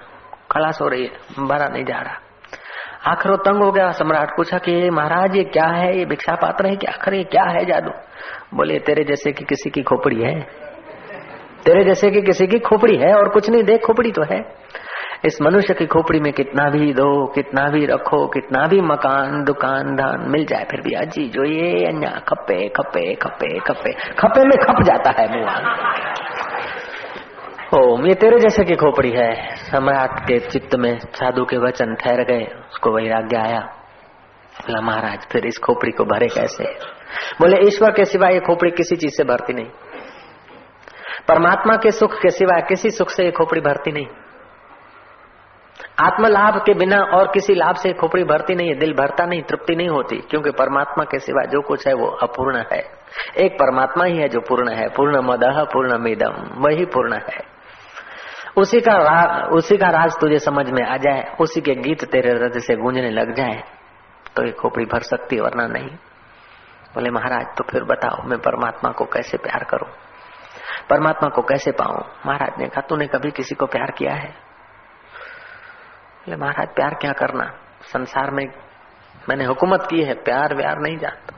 खलास 0.52 0.82
हो 0.82 0.88
रही 0.88 1.04
है, 1.04 1.46
भरा 1.48 1.68
नहीं 1.68 1.86
जा 1.86 1.98
रहा। 1.98 2.20
आखिर 3.08 3.36
तंग 3.36 3.64
हो 3.64 3.72
गया। 3.72 3.92
सम्राट 3.92 4.38
पूछा 4.38 4.58
कि, 4.58 4.90
महाराज, 4.90 5.36
ये 5.36 5.44
क्या 5.44 5.66
है? 5.66 5.98
ये 5.98 6.06
भिक्षा 6.06 6.36
पात्र 6.36 6.68
है 6.68 6.76
क्या? 6.76 6.92
आखिर 6.92 7.14
ये 7.14 7.24
क्या 7.24 7.44
है 7.44 7.66
जादू? 7.66 7.92
बोले, 8.58 8.80
तेरे 8.80 9.04
जैसे 9.04 9.32
कि 9.32 9.46
किसी 9.46 9.70
की 9.70 9.84
खोपड़ी 9.84 10.22
है। 10.22 10.40
तेरे 11.66 11.84
जैसे 11.84 12.12
कि 12.12 12.22
किसी 12.22 12.48
की 12.48 12.60
खोपड़ी 12.60 12.98
है 12.98 13.14
और 13.14 13.30
कुछ 13.30 13.50
नहीं। 13.50 13.64
देख, 13.64 13.86
खोपड़ी 13.86 14.12
तो 14.12 14.22
है। 14.22 14.66
इस 15.26 15.42
मनुष्य 15.42 15.74
की 15.74 15.86
खोपड़ी 15.86 16.20
में 16.20 16.34
कितना 16.34 16.70
भी 16.70 16.94
दो, 16.94 17.26
कितना 17.26 17.70
भी 17.70 17.86
रखो, 17.86 18.28
कितना 18.28 18.68
भी 18.68 18.82
मकान, 18.82 19.44
दुकान, 19.44 19.96
धान 19.96 20.26
मिल 20.30 20.46
जाए, 20.46 20.66
फिर 20.72 20.82
भी 20.82 20.94
अजी 20.94 21.30
जो 21.30 21.44
ये 21.44 21.86
अन्या 21.86 22.10
खपे 22.10 22.70
खपे 22.70 23.16
खपे 23.16 23.60
खपे। 23.60 23.92
खपे 23.94 24.44
में 24.44 24.58
खप 24.68 24.84
जाता 24.84 25.12
है 25.20 25.40
मुआ 25.40 25.76
ओ 27.74 28.06
ये 28.06 28.14
तेरे 28.14 28.40
जैसे 28.40 28.64
की 28.64 28.76
खोपड़ी 28.76 29.12
है। 29.12 29.56
सम्राट 29.56 30.20
के 30.20 30.40
चित्त 30.40 30.76
में 30.76 31.00
साधु 31.00 31.46
के 31.46 31.58
वचन 31.58 31.96
ठहर 31.96 32.24
गए, 32.24 32.44
उसको 32.72 32.92
वैराग्य 32.92 33.38
आया। 33.38 33.60
बोला, 34.62 34.82
महाराज, 34.82 35.28
फिर 35.32 35.46
इस 35.46 35.58
खोपड़ी 35.58 35.92
को 35.92 36.04
भरे 36.04 36.28
कैसे? 36.28 36.64
बोले, 37.42 37.68
ईश्वर 37.68 37.92
के 37.92 38.06
सिवा 38.06 38.30
ये 38.30 38.40
खोपड़ी 38.40 38.72
किसी 38.72 38.96
चीज़ 38.96 39.14
से 39.18 39.24
भरती 39.24 39.54
नहीं। 39.54 39.66
परमात्मा 41.28 41.76
के 41.76 41.92
सुख 41.92 42.22
के 42.22 42.30
सिवा 42.30 42.60
किसी 42.60 42.90
सुख 42.90 43.10
से 43.10 43.24
ये 43.24 43.32
खोपड़ी 43.32 43.62
भरती 43.62 43.92
नहीं। 43.92 44.08
आत्म 46.00 46.28
लाभ 46.28 46.64
के 46.66 46.74
बिना 46.74 46.98
और 46.98 47.28
किसी 47.28 47.56
लाभ 47.56 47.76
से 47.76 47.94
खोपड़ी 47.94 48.24
भरती 48.24 48.56
नहीं 48.56 48.68
है 48.68 48.76
दिल 48.76 48.94
भरता 48.94 49.26
नहीं, 49.26 49.42
तृप्ति 49.42 49.76
नहीं 49.76 49.90
होती, 49.90 50.16
क्योंकि 50.16 50.52
परमात्मा 50.52 51.04
के 51.04 51.20
सिवा 51.20 51.46
जो 51.46 51.62
कुछ 51.62 51.88
है 51.88 51.94
वो 51.94 52.08
अपूर्ण 52.08 52.64
है। 52.74 52.84
एक 53.38 53.54
परमात्मा 53.54 54.06
ही 54.06 54.18
है 54.18 54.30
जो 54.30 54.40
पूर्ण 54.40 54.70
है, 54.70 54.88
पूर्ण 54.90 55.22
मदह 55.22 55.64
पूर्ण 55.64 55.98
मिदम 55.98 56.34
वही 56.58 56.86
पूर्ण 56.86 57.14
है। 57.14 57.55
उसी 58.58 58.80
का 58.82 58.94
राज 58.98 59.54
उसी 59.54 59.78
का 59.78 59.88
राज 59.90 60.12
तुझे 60.20 60.40
समझ 60.40 60.70
में 60.70 60.84
आ 60.84 60.98
जाए, 60.98 61.24
उसी 61.42 61.62
के 61.62 61.76
गीत 61.76 62.04
तेरे 62.06 62.32
हृदय 62.32 62.60
से 62.60 62.76
गूंजने 62.76 63.10
लग 63.10 63.34
जाए 63.34 63.64
तो 64.36 64.46
ये 64.46 64.52
खोपड़ी 64.52 64.86
भर 64.86 65.02
सकती 65.02 65.40
वरना 65.40 65.68
नहीं। 65.68 65.90
बोले, 66.96 67.10
महाराज 67.10 67.46
तो 67.58 67.64
फिर 67.64 67.84
बताओ, 67.84 68.24
मैं 68.24 68.40
परमात्मा 68.40 68.92
को 68.92 69.06
कैसे 69.06 69.38
प्यार 69.38 69.64
करूँ? 69.64 69.88
परमात्मा 70.90 71.30
को 71.30 71.42
कैसे 71.42 71.72
पाऊँ? 71.72 72.04
महाराज 72.26 72.60
ने 72.60 72.68
कहा, 72.68 72.82
तूने 72.82 73.08
कभी 73.08 73.32
किसी 73.32 73.56
को 73.56 73.66
प्यार 73.66 73.92
किया 73.92 74.14
है? 74.14 74.30
बोले, 76.26 76.38
महाराज, 76.38 76.68
प्यार 76.68 76.94
क्या 76.94 77.12
करना? 77.12 77.46
संसार 77.82 78.32
में 78.32 78.46
मैंने 79.30 79.46
हुकूमत 79.46 79.88
की 79.90 80.04
है 80.04 80.14
प्यार 80.14 80.56
व्यार 80.56 80.80
नहीं 80.80 80.98
जानता। 80.98 81.34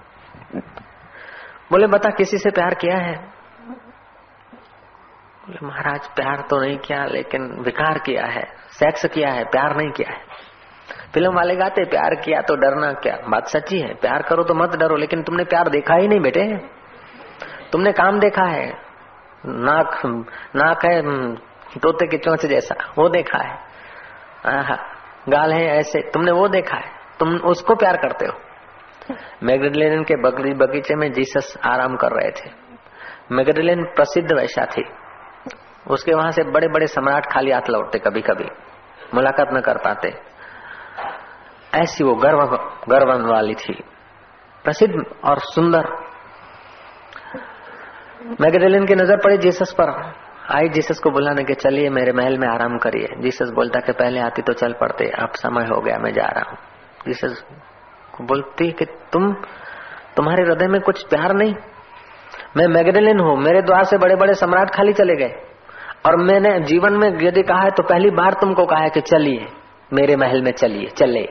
बोले, 1.72 1.88
बता, 1.88 2.10
किसी 2.10 2.38
से 2.38 2.50
प्यार 2.50 2.74
किया 2.74 2.98
है? 2.98 3.37
बोले, 5.48 5.66
महाराज, 5.68 6.08
प्यार 6.16 6.42
तो 6.50 6.60
नहीं 6.62 6.78
किया, 6.78 7.06
लेकिन 7.06 7.44
विकार 7.62 7.98
किया 7.98 8.26
है 8.28 8.44
सेक्स 8.72 9.06
किया 9.06 9.30
है, 9.30 9.44
प्यार 9.46 9.76
नहीं 9.78 9.92
किया 9.92 10.10
है। 10.10 10.20
फ़िल्म 11.14 11.34
वाले 11.36 11.56
गाते, 11.56 11.84
प्यार 11.86 12.16
किया 12.16 12.42
तो 12.42 12.56
डरना 12.56 12.92
क्या? 12.96 13.16
बात 13.30 13.48
सच्ची 13.48 13.80
है, 13.80 13.94
प्यार 13.96 14.22
करो 14.22 14.44
तो 14.44 14.54
मत 14.54 14.76
डरो, 14.76 14.96
लेकिन 14.96 15.24
तुमने 15.24 15.44
प्यार 15.44 15.70
देखा 15.70 15.96
ही 15.96 16.08
नहीं 16.08 16.20
बेटे। 16.20 16.44
तुमने 17.72 17.92
काम 17.92 18.20
देखा 18.20 18.44
है, 18.44 18.68
नाक 19.46 20.02
नाक 20.56 20.86
है 20.86 21.02
तोते 21.78 22.08
के 22.08 22.18
चौंच 22.18 22.46
जैसा, 22.46 22.76
वो 22.98 23.08
देखा 23.10 23.40
है। 23.40 23.56
गाल 25.30 25.54
है 25.54 25.66
ऐसे, 25.70 26.02
तुमने 26.14 26.32
वो 26.32 26.48
देखा 26.50 26.78
है, 26.78 26.92
तुम 27.20 27.36
उसको 27.48 27.76
प्यार 27.76 27.98
करते 27.98 28.26
हो। 28.26 29.16
मैगडलेन 29.44 30.04
के 30.04 30.16
बगीचे 30.56 30.96
में 30.96 31.12
जीसस 31.14 31.58
आराम 31.66 31.96
कर 31.96 32.12
रहे 32.12 32.32
थे। 32.32 32.50
मैगडलेन 33.32 33.84
प्रसिद्ध 33.96 34.32
वैशा 34.32 34.66
थी। 34.68 34.84
उसके 35.90 36.14
वहाँ 36.14 36.32
से 36.32 36.44
बड़े 36.44 36.68
बड़े 36.68 36.88
सम्राट 36.88 37.26
खाली 37.26 37.52
हाथ 37.52 37.70
लौटते 37.70 38.00
कभी 38.00 38.22
कभी 38.22 38.46
मुलाकात 39.14 39.48
न 39.54 39.60
कर 39.60 39.78
पाते। 39.78 40.14
ऐसी 41.74 42.04
वो 42.04 42.16
गर्व 42.16 42.46
गर्व 42.90 43.28
वाली 43.32 43.56
थी। 43.56 43.84
प्रसिद्ध 44.64 45.06
और 45.24 45.40
सुंदर। 45.40 45.88
मैगडेलिन 48.42 48.86
की 48.86 48.96
नज़र 48.96 49.18
पड़ी 49.18 49.38
जीसस 49.38 49.76
पर। 49.82 49.90
आई 50.56 50.70
जीसस 50.70 51.00
को 51.00 51.12
बुलाने 51.12 51.44
के 51.44 51.54
चलिए, 51.54 51.90
मेरे 51.90 52.12
महल 52.12 52.38
में 52.38 52.48
आराम 52.48 52.78
करिए। 52.78 53.08
जीसस 53.20 53.50
बोलता 53.50 53.80
कि 53.80 53.92
पहले 53.92 54.20
आती 54.20 54.42
तो 54.42 54.54
चल 54.54 54.74
पड़ते, 54.74 55.06
अब 55.06 55.30
समय 55.30 55.66
हो 55.66 55.82
गया, 55.82 55.98
मैं 55.98 56.14
जा 56.14 56.26
रहा 56.26 56.50
हूँ। 56.50 56.58
जीसस 57.08 57.46
को 58.18 58.24
बोलती 58.24 58.72
कि 58.72 58.86
तुम, 58.86 59.34
तुम्हारे 60.16 60.44
हृदय 60.44 60.68
में 60.68 60.82
कुछ 60.82 61.08
प्यार 61.08 61.34
नहीं? 61.34 61.56
मैं 62.58 62.68
मैगडेलिन 62.68 63.20
हूँ, 63.20 63.38
मेरे 63.38 63.62
द्वार 63.62 63.84
से 63.84 63.98
बड़े 63.98 64.16
बड़े 64.16 64.34
सम्राट 64.34 64.70
खाली 64.70 64.94
चले 64.94 65.16
गए। 65.16 65.36
और 66.08 66.16
मैंने 66.16 66.60
जीवन 66.60 66.94
में 66.94 67.22
यदि 67.22 67.42
कहा 67.42 67.62
है 67.62 67.70
तो 67.70 67.84
पहली 67.84 68.10
बार 68.10 68.34
तुमको 68.34 68.66
कहा 68.66 68.80
है 68.80 68.90
कि 68.90 69.02
चलिए, 69.02 69.46
मेरे 69.94 70.16
महल 70.16 70.42
में 70.42 70.52
चलिए, 70.52 70.88
चले। 70.88 71.24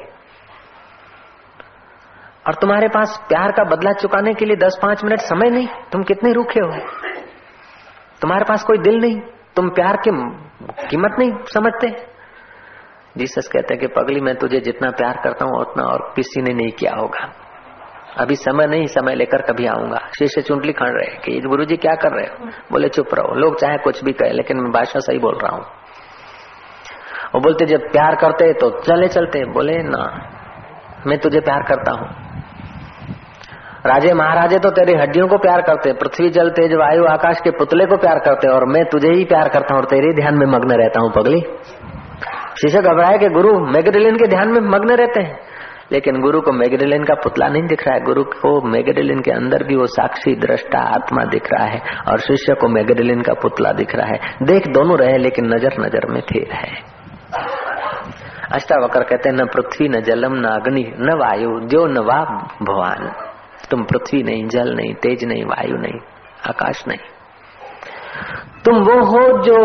और 2.47 2.55
तुम्हारे 2.55 2.89
पास 2.89 3.25
प्यार 3.29 3.53
का 3.53 3.65
बदला 3.65 3.93
चुकाने 3.93 4.35
के 4.35 4.45
लिए 4.45 4.57
दस 4.57 4.79
पाँच 4.83 5.05
मिनट 5.05 5.19
समय 5.19 5.51
नहीं, 5.51 5.69
तुम 5.93 6.03
कितने 6.03 6.33
रूखे 6.33 6.61
हो? 6.61 6.73
तुम्हारे 8.21 8.45
पास 8.45 8.63
कोई 8.63 8.79
दिल 8.79 8.99
नहीं, 8.99 9.21
तुम 9.57 9.69
प्यार 9.69 9.97
की 9.97 10.11
कीमत 10.89 11.17
नहीं 11.19 11.33
समझते। 11.55 12.07
जीसस 13.17 13.49
कहते 13.49 13.75
हैं 13.75 13.81
कि 13.81 13.87
पगली, 13.87 14.21
मैं 14.21 14.35
तुझे 14.35 14.61
जितना 14.61 14.91
प्यार 14.91 15.21
करता 15.25 15.45
हूँ, 15.45 15.61
उतना 15.61 15.85
और 15.85 16.13
किसी 16.17 16.43
ने 16.43 16.53
नहीं 16.55 16.73
किया 16.73 16.93
होगा। 16.95 17.46
अभी 18.17 18.35
समय 18.35 18.67
नहीं, 18.67 18.87
समय 18.87 19.15
लेकर 19.15 19.43
कभी 19.43 19.67
आऊँगा। 19.67 19.99
शीशे 20.19 20.43
चुंटली 20.43 20.73
खड़ 20.73 20.91
रहे 20.91 21.07
कि 21.07 21.41
गुरु 21.41 21.65
जी 21.65 21.77
क्या 21.77 21.95
कर 21.95 22.13
रहे 22.13 22.27
हो? 22.27 22.47
बोले, 22.73 22.89
चुप 22.89 23.15
रहो। 23.15 23.35
लोग 23.35 23.61
चाहे 23.61 23.79
कुछ 23.79 24.05
भी 24.05 24.13
कहे, 24.13 24.31
लेकिन 24.31 24.61
मैं 24.61 24.73
भाषा 24.73 24.99
सही 24.99 25.19
बोल 25.19 25.39
रहा 25.43 25.57
हूँ। 25.57 25.65
वो 27.35 27.41
बोलते, 27.41 27.67
जब 27.67 27.81
प्यार 27.81 28.15
करते 28.15 28.53
तो 28.53 28.71
चले 28.71 29.09
चलते 29.09 29.45
बोले, 29.45 29.83
ना, 29.83 30.31
मैं 31.07 31.19
तुझे 31.19 31.41
प्यार 31.41 31.63
करता 31.63 31.93
हूँ। 31.93 32.09
राजे 33.87 34.13
महाराजे 34.15 34.59
तो 34.59 34.71
तेरी 34.71 34.95
हड्डियों 34.95 35.29
को 35.29 35.39
प्यार 35.39 35.61
करते 35.61 35.93
पृथ्वी 35.93 36.29
जल 36.29 36.51
तेज, 36.51 36.75
वायु 36.75 37.05
आकाश 37.05 37.41
के 37.41 37.51
पुतले 37.51 37.87
को 37.87 37.97
प्यार 37.97 38.19
करते 38.19 38.49
और 38.49 38.65
मैं 38.65 38.85
तुझे 38.85 39.09
ही 39.09 39.25
प्यार 39.25 39.49
करता 39.49 39.75
हूँ 39.75 39.83
और 39.83 39.89
तेरे 39.89 40.13
ध्यान 40.15 40.35
में 40.35 40.47
मग्न 40.47 40.71
रहता 40.71 41.01
हूँ, 41.01 41.13
पगली। 41.13 41.41
शीशे 42.61 42.81
घबराए 42.81 43.19
के 43.19 43.29
गुरु 43.29 43.59
मेगडिलिन 43.67 44.17
के 44.17 44.27
ध्यान 44.27 44.49
में 44.49 44.61
मग्न 44.61 44.95
रहते 44.95 45.21
हैं। 45.21 45.39
लेकिन 45.93 46.21
गुरु 46.21 46.41
को 46.41 46.53
मेगडिलिन 46.53 47.05
का 47.05 47.15
पुतला 47.15 47.49
नहीं 47.49 47.63
दिख 47.63 47.87
रहा 47.89 47.95
है। 47.95 48.01
गुरु 48.01 48.25
को 48.25 48.69
मेगडिलिन 48.69 49.21
के 49.21 49.31
अंदर 49.31 49.65
भी 49.65 49.77
वो 49.77 49.87
साक्षी 49.87 50.35
दृष्टा 50.35 50.79
आत्मा 50.79 51.25
दिख 51.25 51.53
रहा 51.53 51.65
है 51.65 51.81
और 52.09 52.19
शिष्य 52.19 52.55
को 52.55 52.69
मेगडिलिन 52.69 53.23
का 53.23 53.33
पुतला 53.33 53.73
दिख 53.73 53.95
रहा 53.95 54.07
है। 54.07 54.21
देख 54.43 54.69
दोनों 54.69 54.99
रहे 54.99 55.19
लेकिन 55.19 55.47
नज़र 55.47 55.81
नज़र 55.81 56.07
में 56.07 56.23
थे 56.23 56.47
है। 56.53 56.97
अष्टावकर 58.53 59.03
कहते 59.03 59.29
हैं, 59.29 59.37
न 59.37 59.45
पृथ्वी, 59.45 59.89
न 59.89 60.01
जलम, 60.01 60.35
न 60.35 60.45
अग्नि, 60.45 60.93
न 60.99 61.15
वायु, 61.15 61.61
जो 61.61 61.87
न 61.87 61.99
वा 61.99 62.25
भवान 62.63 63.11
तुम 63.71 63.83
पृथ्वी 63.83 64.23
नहीं, 64.23 64.49
जल 64.49 64.75
नहीं, 64.75 64.95
तेज 64.95 65.25
नहीं, 65.25 65.45
वायु 65.45 65.77
नहीं, 65.77 66.01
आकाश 66.49 66.85
नहीं। 66.89 66.99
तुम 68.65 68.79
वो 68.79 68.95
हो 69.07 69.21
जो 69.43 69.57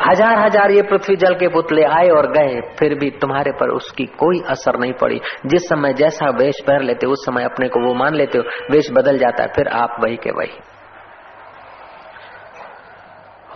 हज़ार 0.00 0.38
हज़ार 0.38 0.70
ये 0.70 0.82
पृथ्वी 0.82 1.14
जल 1.16 1.34
के 1.34 1.48
पुतले 1.48 1.84
आए 1.84 2.08
और 2.08 2.26
गए, 2.32 2.60
फिर 2.78 2.94
भी 2.94 3.10
तुम्हारे 3.20 3.52
पर 3.52 3.70
उसकी 3.70 4.04
कोई 4.18 4.40
असर 4.50 4.78
नहीं 4.80 4.92
पड़ी। 4.92 5.20
जिस 5.46 5.68
समय 5.68 5.94
जैसा 5.94 6.28
वेश 6.38 6.60
पहन 6.66 6.84
लेते 6.84 7.06
उस 7.06 7.24
समय 7.26 7.44
अपने 7.44 7.68
को 7.68 7.80
वो 7.80 7.94
मान 7.94 8.14
लेते 8.14 8.38
हो, 8.38 8.44
वेश 8.70 8.90
बदल 8.92 9.18
जाता 9.18 9.42
है, 9.42 9.48
फिर 9.48 9.68
आप 9.74 9.96
वही 10.00 10.16
के 10.16 10.30
वही। 10.32 10.58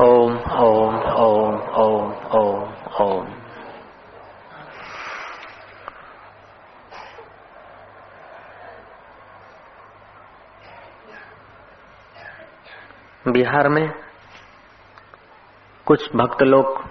ओम 0.00 0.36
ओम 0.60 0.98
ओम 1.20 1.54
ओम 1.78 2.12
ओम 2.34 2.60
ओम। 3.00 3.26
बिहार 13.24 13.68
में 13.68 13.86
कुछ 15.90 16.16
भक्त 16.16 16.42
लोग 16.42 16.88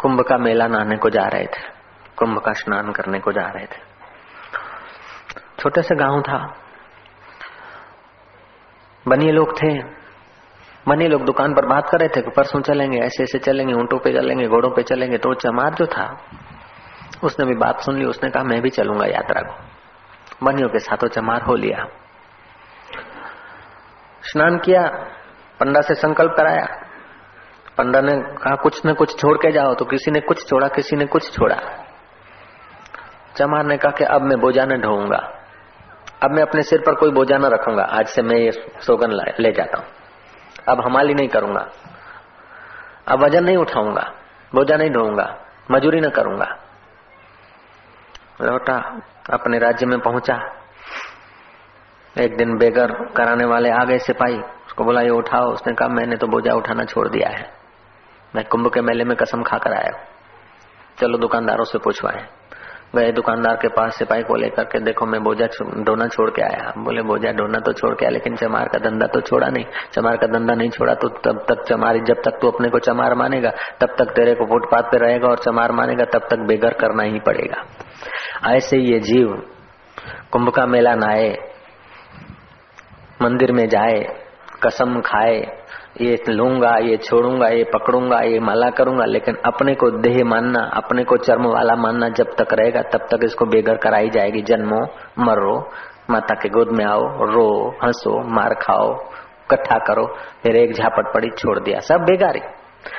कुंभ 0.00 0.20
का 0.20 0.38
मेला 0.38 0.66
नहाने 0.66 0.96
को 0.96 1.10
जा 1.10 1.22
रहे 1.22 1.44
थे, 1.44 1.62
कुंभ 2.16 2.38
का 2.38 2.52
स्नान 2.52 2.92
करने 2.92 3.18
को 3.18 3.32
जा 3.32 3.42
रहे 3.42 3.66
थे। 3.66 3.80
छोटे 5.58 5.82
से 5.82 5.94
गाँव 5.94 6.22
था। 6.22 6.54
बनिए 9.08 9.32
लोग 9.32 9.62
थे। 9.62 9.82
बनिए 10.88 11.08
लोग 11.08 11.24
दुकान 11.24 11.54
पर 11.54 11.66
बात 11.66 11.88
कर 11.90 11.98
रहे 11.98 12.08
थे 12.08 12.20
कि 12.20 12.30
परसों 12.30 12.60
चलेंगे, 12.60 12.98
ऐसे 12.98 13.22
ऐसे 13.22 13.38
चलेंगे, 13.38 13.74
ऊंटों 13.74 13.98
पे 13.98 14.12
चलेंगे, 14.12 14.48
घोड़ों 14.48 14.70
पे 14.70 14.82
चलेंगे 14.82 15.18
तो 15.18 15.34
चमार 15.34 15.74
जो 15.74 15.86
था, 15.86 16.20
उसने 17.24 17.46
भी 17.46 17.54
बात 17.54 17.80
सुन 17.80 17.98
ली, 17.98 18.04
उसने 18.04 18.30
कहा, 18.30 18.42
मैं 18.42 18.62
भी 18.62 18.70
चलूँगा 18.70 19.06
यात्रा 19.06 19.42
को। 19.42 19.54
बनियों 20.46 20.68
के 20.68 20.78
साथों 20.78 21.08
चमार 21.08 21.42
हो 21.42 21.54
लिया। 21.54 21.86
स्नान 24.22 24.58
किया, 24.58 24.82
पंडा 25.60 25.80
से 25.80 25.94
संकल्प 25.94 26.32
कराया। 26.36 26.83
पंडा 27.78 28.00
ने 28.00 28.12
कहा, 28.12 28.54
कुछ 28.54 28.86
न 28.86 28.94
कुछ 28.94 29.18
छोड़ 29.18 29.36
के 29.36 29.52
जाओ 29.52 29.74
तो 29.74 29.84
किसी 29.84 30.10
ने 30.10 30.20
कुछ 30.20 30.48
छोड़ा, 30.48 30.68
किसी 30.68 30.96
ने 30.96 31.06
कुछ 31.06 31.32
छोड़ा। 31.32 31.56
चमार 33.36 33.64
ने 33.64 33.76
कहा 33.76 33.90
कि 33.90 34.04
अब 34.04 34.22
मैं 34.22 34.40
बोझा 34.40 34.64
न 34.64 34.80
ढोऊँगा। 34.80 35.18
अब 36.22 36.30
मैं 36.30 36.42
अपने 36.42 36.62
सिर 36.62 36.80
पर 36.80 36.94
कोई 36.94 37.10
बोझा 37.10 37.38
न 37.38 37.44
रखूँगा। 37.44 37.82
आज 37.82 38.06
से 38.06 38.22
मैं 38.22 38.36
ये 38.36 38.50
सोगन 38.80 39.10
ले 39.40 39.52
जाता 39.52 39.78
हूँ। 39.78 39.86
अब 40.68 40.80
हमाली 40.80 41.14
नहीं 41.14 41.28
करूँगा। 41.28 41.68
अब 43.08 43.24
वज़न 43.24 43.44
नहीं 43.44 43.56
उठाऊँगा। 43.56 44.12
बोझा 44.54 44.76
नहीं 44.76 44.90
ढोऊँगा। 44.90 45.38
मजूरी 45.70 46.00
न 46.00 46.10
करूँगा। 46.10 46.46
लौटा, 48.42 49.00
अपने 49.30 49.58
राज्य 49.58 49.86
में 49.86 49.98
पहुँचा। 50.00 50.34
एक 52.18 52.36
दिन 52.36 52.56
बेगर 52.58 52.92
कराने 53.16 53.44
वाले 53.44 53.70
आ 53.70 53.84
गए 53.84 53.98
सिपाही। 53.98 54.38
उसको 54.38 54.84
बोला, 54.84 55.00
ये 55.00 55.10
उठाओ। 55.10 55.52
उसने 55.52 55.74
कहा, 55.74 55.88
मैंने 55.88 56.16
तो 56.16 56.26
बोझा 56.26 56.54
उठाना 56.54 56.84
छोड़ 56.84 57.08
दिया 57.08 57.28
है। 57.28 57.63
मैं 58.34 58.44
कुंभ 58.44 58.70
के 58.74 58.80
मेले 58.80 59.04
में 59.04 59.16
कसम 59.16 59.42
खाकर 59.42 59.72
आया 59.72 59.92
चलो 60.98 61.18
दुकानदारों 61.18 61.64
से 61.64 61.78
पूछवाए 61.78 62.26
गए 62.96 63.12
दुकानदार 63.12 63.56
के 63.56 63.68
पास 63.68 63.96
सिपाही 63.98 64.22
को 64.22 64.34
लेकर 64.36 64.64
के 64.64 64.78
देखो, 64.80 65.06
मैं 65.06 65.22
बोझा 65.22 65.46
ढोना 65.84 66.06
छोड़ 66.06 66.28
के 66.30 66.42
आया। 66.42 66.72
बोले 66.78 67.02
बोझा 67.02 67.30
ढोना 67.32 67.58
तो 67.58 67.72
छोड़ 67.72 67.94
के 67.94 68.04
आया, 68.04 68.10
लेकिन 68.10 68.36
चमार 68.36 68.68
का 68.68 68.78
धंधा 68.78 69.06
तो 69.06 69.20
छोड़ा 69.20 69.48
नहीं। 69.48 69.64
चमार 69.92 70.16
का 70.16 70.26
धंधा 70.26 70.54
नहीं 70.54 70.70
छोड़ा 70.70 70.94
तो 70.94 71.08
तब 71.24 71.44
तक 71.48 71.62
चमारी, 71.62 72.00
जब 72.00 72.20
तक 72.24 72.38
तू 72.42 72.50
अपने 72.50 72.68
को 72.68 72.78
चमार 72.78 73.14
मानेगा, 73.14 73.50
तब 73.80 73.96
तक 73.98 74.12
तेरे 74.12 74.34
को 74.34 74.44
फुटपाथ 74.44 74.82
पे 74.82 74.98
रहेगा 74.98 75.28
और 75.28 75.38
चमार 75.38 75.72
मानेगा, 75.72 76.04
तब 76.04 76.28
तक 76.30 76.46
बेघर 76.48 76.74
करना 76.74 77.02
ही 77.02 77.18
पड़ेगा। 77.20 77.64
ऐसे 78.50 78.78
ये 78.78 79.00
जीव 79.00 79.34
कुंभ 80.32 80.48
का 80.50 80.66
मेला 80.66 80.94
नहाए 80.94 81.34
मंदिर 83.22 83.52
में 83.52 83.68
जाए, 83.68 84.00
कसम 84.62 85.00
खाए 85.00 85.40
ये 86.00 86.16
लूँगा, 86.28 86.76
ये 86.78 86.96
छोड़ूँगा, 86.96 87.48
ये 87.48 87.64
पकड़ूँगा, 87.64 88.20
ये 88.20 88.38
माला 88.40 88.70
करूँगा, 88.70 89.04
लेकिन 89.04 89.34
अपने 89.44 89.74
को 89.74 89.90
देह 89.90 90.24
मानना, 90.24 90.60
अपने 90.74 91.04
को 91.04 91.16
चर्म 91.16 91.46
वाला 91.46 91.74
मानना 91.74 92.08
जब 92.08 92.34
तक 92.38 92.52
रहेगा, 92.52 92.82
तब 92.82 92.98
तक 92.98 93.24
इसको 93.24 93.46
बेघर 93.46 93.76
कराई 93.76 94.10
जाएगी। 94.10 94.42
जन्मो, 94.42 94.80
मरो, 95.18 95.70
माता 96.10 96.34
के 96.34 96.48
गोद 96.48 96.68
में 96.68 96.84
आओ, 96.84 97.00
रो, 97.24 97.74
हंसो, 97.84 98.20
मार 98.34 98.54
खाओ 98.54 98.92
कट्ठा 99.50 99.78
करो, 99.78 100.06
फिर 100.42 100.56
एक 100.56 100.72
झापट 100.72 101.14
पड़ी 101.14 101.30
छोड़ 101.30 101.58
दिया। 101.58 101.80
सब 101.80 102.00
बेगारी 102.00 102.40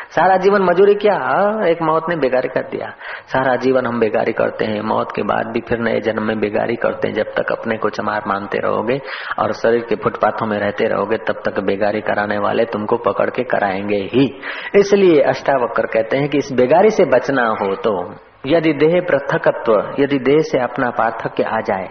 सारा 0.09 0.37
जीवन 0.37 0.61
मजूरी 0.61 0.93
क्या? 0.95 1.13
हाँ, 1.13 1.67
एक 1.67 1.81
मौत 1.81 2.05
ने 2.09 2.15
बेगारी 2.15 2.47
कर 2.47 2.61
दिया। 2.61 2.89
सारा 3.27 3.55
जीवन 3.55 3.85
हम 3.85 3.99
बेगारी 3.99 4.33
करते 4.33 4.65
हैं। 4.65 4.81
मौत 4.81 5.11
के 5.15 5.23
बाद 5.23 5.47
भी 5.47 5.61
फिर 5.61 5.79
नए 5.79 5.99
जन्म 5.99 6.23
में 6.23 6.39
बेगारी 6.39 6.75
करते 6.75 7.07
हैं। 7.07 7.15
जब 7.15 7.23
तक 7.23 7.51
अपने 7.51 7.77
को 7.77 7.89
चमार 7.89 8.23
मानते 8.27 8.57
रहोगे 8.57 8.99
और 9.39 9.51
शरीर 9.53 9.85
के 9.89 9.95
फुटपाथों 9.95 10.47
में 10.47 10.57
रहते 10.57 10.87
रहोगे 10.87 11.17
तब 11.17 11.41
तक 11.45 11.59
बेगारी 11.59 12.01
कराने 12.01 12.37
वाले 12.37 12.65
तुमको 12.65 12.97
पकड़ 12.97 13.29
के 13.29 13.43
कराएँगे 13.43 14.01
ही। 14.13 14.41
इसलिए 14.75 15.21
अष्टावक्र 15.21 15.85
कहते 15.85 16.17
हैं 16.17 16.29
कि 16.29 16.37
इस 16.37 16.51
बेगारी 16.53 16.89
से 16.89 17.05
बचना 17.05 17.47
हो 17.61 17.75
तो 17.75 18.15
यदि 18.45 18.73
देह 18.73 19.01
पृथकत्व 19.01 19.95
यदि 19.99 20.19
देह 20.19 20.39
से 20.41 20.59
अपना 20.59 20.89
पार्थक्य 20.89 21.43
आ 21.43 21.59
जाए 21.59 21.89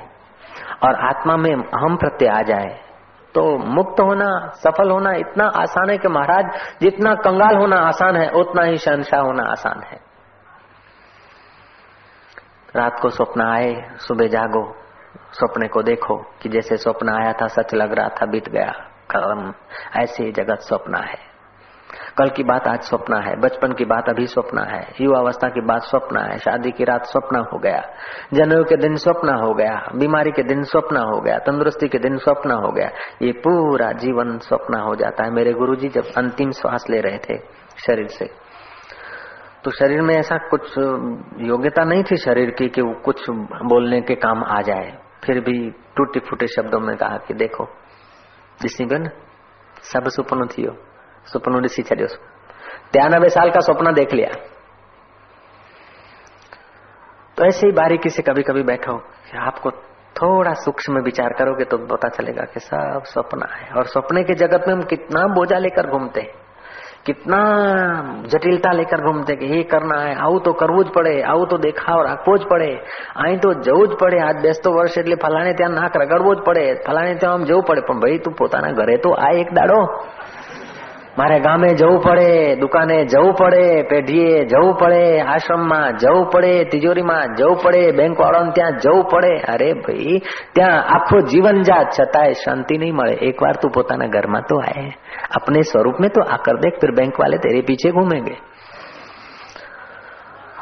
और 0.82 0.94
आत्मा 0.94 1.36
में 1.36 1.52
अहम 1.54 1.96
प्रत्यय 1.96 2.28
आ 2.28 2.42
जाए 2.42 2.83
तो 3.34 3.58
मुक्त 3.58 4.00
होना, 4.00 4.52
सफल 4.54 4.90
होना 4.90 5.12
इतना 5.12 5.44
आसान 5.44 5.90
है 5.90 5.98
कि 5.98 6.08
महाराज, 6.08 6.44
जितना 6.80 7.14
कंगाल 7.14 7.56
होना 7.56 7.76
आसान 7.76 8.16
है, 8.16 8.30
उतना 8.30 8.62
ही 8.62 8.76
शहनशाह 8.76 9.20
होना 9.20 9.42
आसान 9.42 9.82
है। 9.82 10.00
रात 12.76 13.00
को 13.00 13.10
स्वप्न 13.10 13.40
आए, 13.40 13.96
सुबह 13.96 14.26
जागो 14.26 14.76
सपने 15.32 15.68
को 15.68 15.82
देखो 15.82 16.16
कि 16.16 16.48
जैसे 16.48 16.76
स्वप्न 16.76 17.08
आया 17.08 17.32
था, 17.32 17.46
सच 17.46 17.74
लग 17.74 17.92
रहा 17.92 18.08
था, 18.08 18.26
बीत 18.26 18.48
गया। 18.48 18.72
कर्म 19.10 19.54
ऐसे 19.96 20.32
जगत 20.32 20.58
स्वप्न 20.58 20.94
है। 20.96 21.33
कल 22.18 22.28
की 22.28 22.42
बात 22.44 22.66
आज 22.68 22.82
स्वप्न 22.82 23.20
है, 23.22 23.34
बचपन 23.40 23.72
की 23.72 23.84
बात 23.84 24.08
अभी 24.08 24.26
स्वप्न 24.26 24.64
है, 24.64 24.82
युवावस्था 25.00 25.48
की 25.48 25.60
बात 25.62 25.82
स्वप्न 25.82 26.20
है, 26.20 26.36
शादी 26.38 26.70
की 26.70 26.84
रात 26.84 27.06
स्वप्न 27.06 27.44
हो 27.52 27.58
गया 27.58 27.80
जन्म 28.34 28.62
के 28.64 28.76
दिन 28.78 28.96
स्वप्न 28.96 29.34
हो 29.36 29.52
गया, 29.54 29.74
बीमारी 29.94 30.30
के 30.30 30.42
दिन 30.44 30.62
स्वप्न 30.64 30.96
हो 31.04 31.20
गया, 31.20 31.38
तंदुरुस्ती 31.40 31.88
के 31.88 31.98
दिन 31.98 32.16
स्वप्न 32.18 32.50
हो 32.54 32.70
गया, 32.72 32.90
ये 33.22 33.32
पूरा 33.40 33.90
जीवन 33.98 34.38
स्वप्न 34.38 34.80
हो 34.80 34.94
जाता 34.94 35.24
है। 35.24 35.30
मेरे 35.30 35.52
गुरुजी 35.52 35.88
जब 35.88 36.12
अंतिम 36.18 36.50
श्वास 36.52 36.86
ले 36.90 37.00
रहे 37.00 37.18
थे 37.18 37.38
शरीर 37.86 38.06
से 38.08 38.30
तो 39.64 39.70
शरीर 39.70 40.00
में 40.02 40.14
ऐसा 40.14 40.36
कुछ 40.48 40.78
योग्यता 41.42 41.84
नहीं 41.84 42.02
थी 42.02 42.16
शरीर 42.16 42.50
की 42.50 42.68
कि 42.68 42.82
वो 42.82 42.92
कुछ 43.04 43.30
बोलने 43.64 44.00
के 44.00 44.14
काम 44.14 44.42
आ 44.44 44.60
जाए। 44.62 44.92
फिर 45.24 45.40
भी 45.40 45.54
टूटे 45.96 46.20
फूटे 46.20 46.46
शब्दों 46.46 46.80
में 46.80 46.96
कहा 46.96 47.16
कि 47.18 47.34
देखो 47.34 47.64
ॾिसी 48.60 48.84
पियो 48.84 48.98
न 48.98 49.08
सब 49.82 50.08
सुपनो 50.08 50.46
थियो। 50.48 50.72
सुपनो 51.27 51.59
ॾिसी 51.61 51.83
छॾियो 51.89 52.07
तिरानबे 52.93 53.29
साल 53.29 53.49
का 53.51 53.59
सपना 53.67 53.91
देख 53.93 54.13
लिया 54.13 54.31
तो 57.37 57.45
ऐसे 57.45 57.65
ही 57.65 57.71
बारीकी 57.73 58.09
से 58.09 58.21
कभी 58.23 58.43
कभी 58.43 58.63
बैठो 58.65 58.95
आपको 59.41 59.71
थोड़ा 60.15 60.53
सूक्ष्म 60.61 61.01
विचार 61.03 61.33
करोगे 61.37 61.65
तो 61.71 61.77
पता 61.87 62.09
चलेगा 62.17 62.43
कि 62.53 62.59
सब 62.61 63.03
सपना 63.07 63.47
है 63.55 63.71
और 63.73 63.85
सपने 63.87 64.23
के 64.23 64.35
जगत 64.35 64.67
में 64.67 64.73
हम 64.73 64.81
कितना 64.89 65.25
बोझा 65.35 65.59
लेकर 65.59 65.89
घूमते 65.89 66.21
हैं 66.21 66.47
कितना 67.05 67.37
जटिलता 68.27 68.71
लेकर 68.71 69.01
घूमते 69.01 69.35
कि 69.35 69.45
ये 69.47 69.61
करना 69.65 69.99
है 69.99 70.15
આવું 70.17 70.41
તો 70.41 70.51
કરવું 70.53 70.81
જ 70.81 70.91
પડે 70.95 71.13
આવું 71.25 71.47
તો 71.47 71.57
દેખાવ 71.59 72.01
રાખવો 72.01 72.33
જ 72.37 72.49
પડે 72.49 72.71
અહીં 73.21 73.39
તો 73.39 73.53
જવું 73.61 73.85
જ 73.85 73.99
પડે 74.01 74.19
આજ 74.21 74.41
બેસતો 74.41 74.73
વર્ષ 74.73 74.97
એટલે 74.97 75.17
ફલાણે 75.23 75.53
ત્યાં 75.53 75.77
નાક 75.79 75.95
રગડવો 76.01 76.33
જ 76.33 76.43
પડે 76.47 76.65
ફલાણે 76.87 77.15
ત્યાં 77.15 77.35
આમ 77.35 77.47
જવું 77.49 77.63
પડે 77.69 77.85
પણ 77.87 78.01
ભાઈ 78.03 78.19
તું 78.19 78.35
પોતાના 78.41 78.73
ઘરે 78.73 78.97
તો 79.05 79.13
આ 79.19 79.31
એક 79.41 79.53
દાડો 79.53 79.79
મારે 81.17 81.39
ગામે 81.39 81.69
જવું 81.73 81.99
પડે 81.99 82.55
દુકાને 82.55 82.97
જવું 83.05 83.33
પડે 83.33 83.63
પેઢીએ 83.83 84.45
જવું 84.45 84.73
પડે 84.73 85.01
આશ્રમમાં 85.25 85.97
જવું 85.97 86.25
પડે 86.31 86.53
તિજોરીમાં 86.65 87.33
જવું 87.35 87.57
પડે 87.63 87.81
બેંક 87.91 88.19
વાળાને 88.19 88.51
ત્યાં 88.51 88.77
જવું 88.77 89.03
પડે 89.05 89.33
અરે 89.53 89.69
ભાઈ 89.73 90.19
ત્યાં 90.53 90.83
આખો 90.95 91.21
જીવન 91.31 91.63
જાત 91.63 91.89
છતાંય 91.97 92.41
શાંતિ 92.43 92.77
નહીં 92.77 92.95
મળે 92.95 93.15
એકવાર 93.29 93.55
તું 93.57 93.71
પોતાના 93.71 94.07
ઘરમાં 94.07 94.45
તો 94.49 94.59
આય 94.59 94.91
अपने 95.31 95.63
स्वरूप 95.63 95.97
में 96.01 96.09
तो 96.09 96.21
आकर 96.33 96.57
देख 96.57 96.79
फिर 96.81 96.91
बैंक 96.91 97.19
वाले 97.19 97.37
तेरे 97.37 97.61
पीछे 97.61 97.91
घूमेंगे 97.91 98.37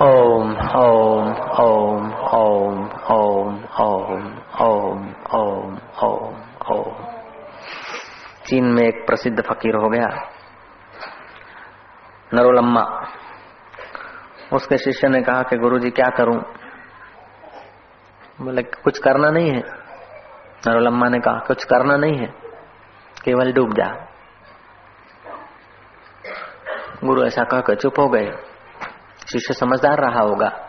ओम 0.01 0.49
ओम 0.77 1.29
ओम 1.59 2.09
ओम 2.31 2.81
ओम 3.11 3.53
ओम 3.81 4.25
ओम 4.61 5.05
ओम 5.33 5.77
ओम 6.03 6.35
ओम 6.71 7.05
चीन 8.45 8.65
में 8.73 8.83
एक 8.83 9.05
प्रसिद्ध 9.05 9.37
फकीर 9.41 9.75
हो 9.75 9.89
गया 9.89 10.09
नरोलम्मा। 12.34 13.06
उसके 14.52 14.76
शिष्य 14.76 15.08
ने 15.08 15.22
कहा 15.22 15.42
कि 15.42 15.56
गुरुजी, 15.56 15.90
क्या 15.90 16.08
करूँ? 16.16 16.42
बोले, 18.40 18.62
कुछ 18.62 18.98
करना 18.98 19.30
नहीं 19.30 19.50
है। 19.50 19.62
नरोलम्मा 20.66 21.08
ने 21.08 21.18
कहा, 21.18 21.38
कुछ 21.38 21.64
करना 21.64 21.96
नहीं 21.96 22.18
है, 22.18 22.26
केवल 23.24 23.52
डूब 23.52 23.72
जा। 23.72 24.08
गुरु 27.04 27.24
ऐसा 27.24 27.44
कहकर 27.44 27.74
चुप 27.74 27.98
हो 27.98 28.08
गए। 28.08 28.30
शिष्य 29.32 29.54
समझदार 29.54 29.98
रहा 29.98 30.20
होगा। 30.20 30.68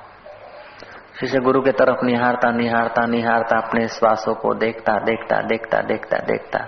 शिष्य 1.19 1.39
गुरु 1.39 1.61
के 1.61 1.71
तरफ़ 1.71 2.05
निहारता 2.05 2.51
निहारता 2.51 3.05
निहारता 3.05 3.57
अपने 3.57 3.87
श्वासों 3.87 4.35
को 4.35 4.53
देखता 4.53 4.99
देखता 4.99 5.41
देखता 5.41 5.81
देखता 5.81 6.17
देखता 6.17 6.59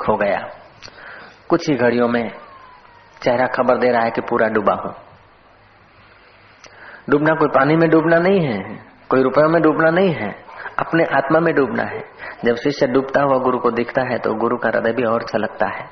खो 0.00 0.16
गया। 0.16 0.38
कुछ 1.48 1.70
ही 1.70 1.76
घड़ियों 1.76 2.08
में 2.08 2.30
चेहरा 3.20 3.46
खबर 3.46 3.78
दे 3.78 3.90
रहा 3.90 4.02
है 4.02 4.10
कि 4.10 4.20
पूरा 4.20 4.48
डूबा 4.48 4.74
हूँ। 4.74 4.94
डूबना 7.10 7.34
कोई 7.34 7.48
पानी 7.48 7.76
में 7.76 7.88
डूबना 7.90 8.18
नहीं 8.18 8.40
है, 8.40 8.58
कोई 9.10 9.22
रुपयों 9.22 9.48
में 9.48 9.60
डूबना 9.62 9.90
नहीं 9.90 10.14
है, 10.14 10.30
अपने 10.78 11.04
आत्मा 11.16 11.40
में 11.40 11.54
डूबना 11.54 11.82
है। 11.84 12.02
जब 12.44 12.56
शिष्य 12.56 12.86
डूबता 12.86 13.22
हुआ 13.22 13.38
गुरु 13.38 13.58
को 13.58 13.70
दिखता 13.70 14.02
है 14.02 14.18
तो 14.18 14.34
गुरु 14.34 14.56
का 14.56 14.68
हृदय 14.68 14.92
भी 14.92 15.04
और 15.04 15.22
छलकता 15.22 15.66
है। 15.68 15.88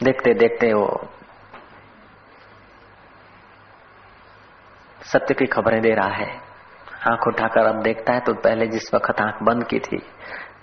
देखते 0.00 0.32
देखते 0.34 0.72
वो 0.74 0.86
सत्य 5.04 5.34
की 5.34 5.46
खबरें 5.46 5.80
दे 5.82 5.94
रहा 5.94 6.14
है। 6.14 6.30
आँख 7.08 7.26
उठाकर 7.26 7.66
अब 7.66 7.82
देखता 7.82 8.12
है 8.12 8.20
तो 8.20 8.32
पहले 8.34 8.66
जिस 8.66 8.94
वक्त 8.94 9.20
आँख 9.20 9.42
बंद 9.42 9.64
की 9.64 9.78
थी 9.78 9.98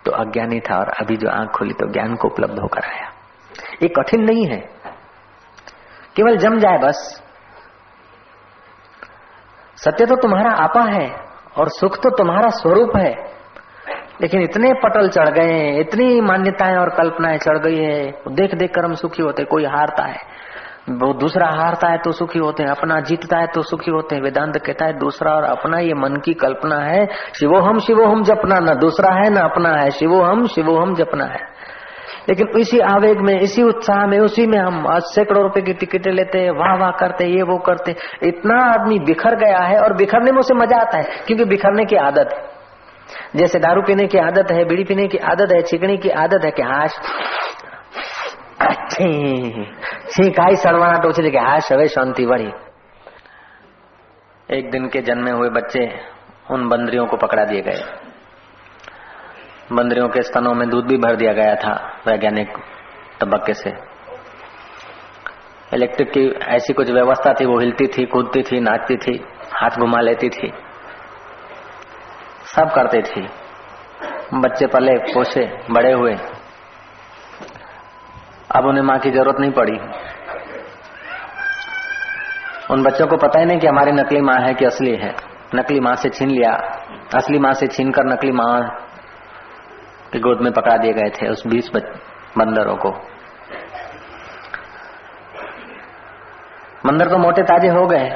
तो 0.05 0.11
अज्ञानी 0.13 0.59
था 0.59 0.77
और 0.77 0.89
अभी 1.01 1.15
जो 1.17 1.29
आँख 1.29 1.49
खुली 1.49 1.73
तो 1.73 1.91
ज्ञान 1.93 2.15
को 2.15 2.27
उपलब्ध 2.27 2.59
होकर 2.59 2.85
आया। 2.85 3.11
ये 3.81 3.87
कठिन 3.89 4.23
नहीं 4.23 4.45
है। 4.45 4.59
केवल 6.17 6.37
जम 6.37 6.57
जाए 6.59 6.77
बस। 6.77 7.23
सत्य 9.77 10.05
तो 10.05 10.15
तुम्हारा 10.15 10.51
आपा 10.51 10.81
है 10.81 11.09
और 11.57 11.69
सुख 11.69 11.97
तो 12.03 12.09
तुम्हारा 12.09 12.49
स्वरूप 12.49 12.95
है। 12.97 13.11
लेकिन 14.21 14.41
इतने 14.41 14.73
पटल 14.73 15.09
चढ़ 15.09 15.29
गए 15.29 15.51
हैं, 15.53 15.79
इतनी 15.79 16.21
मान्यताएँ 16.21 16.75
और 16.75 16.89
कल्पनाएँ 16.89 17.37
चढ़ 17.37 17.57
गई 17.57 17.77
है 17.77 18.11
देख 18.27 18.55
देख 18.55 18.73
कर 18.75 18.85
हम 18.85 18.93
सुखी 18.93 19.23
होते, 19.23 19.43
कोई 19.43 19.65
हारता 19.65 20.03
है। 20.03 20.17
वो 20.89 21.13
दूसरा 21.13 21.47
हारता 21.47 21.89
है 21.89 21.97
तो 21.97 22.11
सुखी 22.11 22.39
होते 22.39 22.63
हैं, 22.63 22.69
अपना 22.69 22.99
जीतता 22.99 23.37
है 23.37 23.47
तो 23.47 23.61
सुखी 23.61 23.91
होते 23.91 24.15
हैं। 24.15 24.21
वेदांत 24.23 24.57
कहता 24.57 24.85
है, 24.85 24.93
दूसरा 24.93 25.31
और 25.31 25.43
अपना, 25.43 25.79
ये 25.79 25.93
मन 25.93 26.15
की 26.25 26.33
कल्पना 26.33 26.79
है 26.79 27.05
शिवो 27.39 27.59
हम 27.59 27.79
शिवो 27.79 28.05
हम 28.05 28.23
जपना, 28.23 28.59
न 28.59 28.75
दूसरा 28.79 29.13
है, 29.13 29.29
ना 29.29 29.41
अपना 29.41 29.69
है 29.69 29.89
शिवो 29.91 30.21
हम 30.21 30.45
शिवो 30.47 30.79
हम 30.79 30.95
जपना 30.95 31.25
है। 31.25 31.41
लेकिन 32.29 32.47
इसी 32.59 32.79
आवेग 32.79 33.19
में, 33.19 33.39
इसी 33.39 33.63
उत्साह 33.63 34.05
में, 34.07 34.19
उसी 34.19 34.45
में 34.47 34.57
हम 34.57 34.85
सैकड़ों 35.09 35.43
रुपए 35.43 35.61
की 35.61 35.73
टिकटें 35.73 36.11
लेते 36.11 36.39
हैं, 36.39 36.51
वाह 36.51 36.75
वाह 36.75 36.91
करते 36.91 37.25
ये, 37.25 37.43
वो 37.43 37.57
करते 37.57 37.95
इतना 38.23 38.57
आदमी 38.63 38.99
बिखर 38.99 39.35
गया 39.35 39.59
है 39.59 39.79
और 39.79 39.93
बिखरने 39.93 40.31
में 40.31 40.39
उसे 40.39 40.53
मज़ा 40.53 40.77
आता 40.77 40.97
है, 40.97 41.03
क्योंकि 41.27 41.45
बिखरने 41.45 41.85
की 41.85 41.95
आदत 41.95 42.33
है। 42.33 42.39
जैसे 43.35 43.59
दारू 43.59 43.81
पीने 43.81 44.07
की 44.07 44.17
आदत 44.17 44.51
है, 44.51 44.63
बीड़ी 44.65 44.83
पीने 44.83 45.07
की 45.07 45.17
आदत 45.17 45.51
है, 45.51 45.61
छिकने 45.61 45.97
की 45.97 46.09
आदत 46.09 46.45
है 46.45 46.51
कि 46.51 46.63
हाश। 46.63 46.99
છીક 50.11 50.39
आई 50.39 50.55
सड़वाना 50.55 50.97
टोचले 50.99 51.29
के 51.31 51.37
हाश, 51.37 51.71
हवे 51.71 51.87
शांति 51.87 52.25
वड़ी 52.25 52.49
एक 54.49 54.69
दिन 54.71 54.87
के 54.87 55.01
जन्मे 55.01 55.31
हुए 55.31 55.49
बच्चे 55.49 55.87
उन 56.51 56.67
बंदरियों 56.69 57.05
को 57.05 57.17
पकड़ा 57.17 57.43
दिए 57.43 57.61
गए। 57.61 57.81
बंदरियों 59.71 60.07
के 60.09 60.21
स्तनों 60.21 60.53
में 60.53 60.69
दूध 60.69 60.85
भी 60.87 60.97
भर 60.97 61.15
दिया 61.15 61.33
गया 61.33 61.55
था 61.55 62.01
वैज्ञानिक 62.07 62.57
तबक्के 63.21 63.53
से। 63.53 63.73
इलेक्ट्रिक 65.73 66.11
की 66.11 66.27
ऐसी 66.29 66.73
कुछ 66.73 66.89
व्यवस्था 66.89 67.33
थी, 67.33 67.45
वो 67.45 67.59
हिलती 67.59 67.87
थी, 67.87 68.05
कूदती 68.05 68.41
थी, 68.41 68.59
नाचती 68.59 68.97
थी, 68.97 69.25
हाथ 69.53 69.69
घुमा 69.69 70.01
लेती 70.01 70.29
थी। 70.29 70.53
सब 72.55 72.73
करते 72.73 73.01
थी। 73.01 73.27
बच्चे 74.33 74.67
पले, 74.67 74.97
पोसे, 74.97 75.57
बड़े 75.71 75.91
हुए। 75.91 76.15
अब 78.55 78.65
उन्हें 78.65 78.83
माँ 78.83 78.99
की 78.99 79.11
ज़रूरत 79.11 79.37
नहीं 79.39 79.51
पड़ी। 79.51 79.77
उन 82.71 82.83
बच्चों 82.83 83.07
को 83.07 83.17
पता 83.17 83.39
ही 83.39 83.45
नहीं 83.45 83.59
कि 83.59 83.67
हमारी 83.67 83.91
नकली 83.91 84.21
माँ 84.21 84.39
है 84.39 84.53
कि 84.53 84.65
असली 84.65 84.95
है। 84.95 85.15
नकली 85.55 85.79
माँ 85.79 85.95
से 85.95 86.09
छीन 86.09 86.29
लिया। 86.29 86.51
असली 87.15 87.39
माँ 87.39 87.53
से 87.53 87.67
छीन 87.67 87.91
कर 87.91 88.03
नकली 88.03 88.31
माँ 88.31 88.83
की 90.13 90.19
गोद 90.19 90.41
में 90.41 90.51
पकड़ा 90.53 90.75
दिए 90.77 90.93
गए 90.93 91.09
थे 91.11 91.29
उस 91.29 91.45
बीस 91.47 91.69
बंदरों 92.37 92.75
को। 92.77 92.91
बंदर 96.85 97.09
तो 97.09 97.17
मोटे 97.17 97.43
ताजे 97.43 97.67
हो 97.69 97.85
गए, 97.87 98.09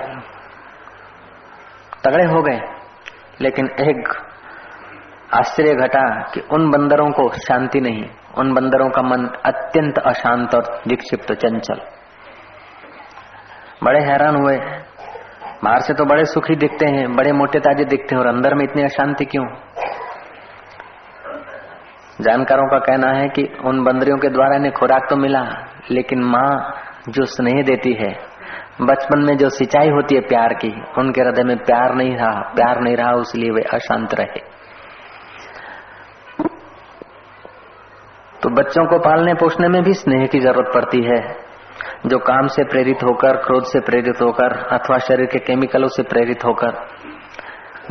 तगड़े 2.04 2.26
हो 2.26 2.42
गए, 2.42 2.60
लेकिन 3.42 3.70
एक 3.82 4.10
आश्चर्य 5.34 5.74
घटा 5.76 6.04
कि 6.34 6.42
उन 6.52 6.70
बंदरों 6.72 7.10
को 7.12 7.28
शांति 7.40 7.80
नहीं, 7.82 8.04
उन 8.38 8.54
बंदरों 8.54 8.90
का 8.90 9.02
मन 9.02 9.26
अत्यंत 9.46 9.98
अशांत 10.00 10.56
और 10.56 10.82
विक्षिप्त 10.88 11.32
चंचल। 11.34 11.82
बड़े 13.84 14.00
हैरान 14.02 14.36
हुए। 14.36 14.58
बाहर 15.64 15.82
से 15.82 15.94
तो 15.94 16.06
बड़े 16.06 16.26
सुखी 16.26 16.56
दिखते 16.56 16.86
हैं, 16.88 17.16
बड़े 17.16 17.32
मोटे 17.32 17.60
ताजे 17.60 17.86
दिखते 17.86 18.16
हैं, 18.16 18.22
और 18.22 18.28
अंदर 18.28 18.54
में 18.56 18.64
इतनी 18.64 18.84
अशांति 18.84 19.26
क्यों? 19.26 19.46
जानकारों 22.22 22.68
का 22.68 22.78
कहना 22.78 23.12
है 23.12 23.28
कि 23.30 23.44
उन 23.66 23.84
बंदरियों 23.84 24.18
के 24.18 24.30
द्वारा 24.30 24.56
इन्हें 24.56 24.74
खुराक 24.74 25.08
तो 25.10 25.16
मिला, 25.16 25.44
लेकिन 25.92 26.24
माँ 26.24 26.74
जो 27.10 27.26
स्नेह 27.26 27.64
देती 27.64 27.94
है, 27.94 28.12
बचपन 28.82 29.20
में 29.20 29.38
जो 29.38 29.50
सिंचाई 29.50 29.90
होती 29.90 30.16
है 30.16 30.22
प्यार 30.22 30.54
की, 30.54 30.82
उनके 30.98 31.22
हृदय 31.22 31.44
में 31.44 31.58
प्यार 31.58 31.96
नहीं 31.96 32.16
रहा, 32.16 32.42
प्यार 32.56 32.82
नहीं 32.82 32.96
रहा 32.96 33.12
इसलिए 33.22 33.52
वे 33.52 33.62
अशांत 33.62 34.14
रहे। 34.14 34.40
तो 38.44 38.50
बच्चों 38.50 38.86
को 38.86 39.00
पालने 39.00 39.34
पोषने 39.34 39.68
में 39.68 39.84
भी 39.84 39.94
स्नेह 39.94 40.26
की 40.28 40.40
ज़रूरत 40.40 40.72
पड़ती 40.74 41.04
है, 41.04 41.20
जो 42.08 42.18
काम 42.18 42.48
से 42.48 42.64
प्रेरित 42.64 43.04
होकर, 43.04 43.36
क्रोध 43.36 43.64
से 43.64 43.80
प्रेरित 43.80 44.22
होकर, 44.22 44.58
अथवा 44.72 44.98
शरीर 44.98 45.26
के 45.26 45.40
केमिकलों 45.40 45.88
से 45.88 46.04
प्रेरित 46.04 46.46
होकर, 46.46 46.72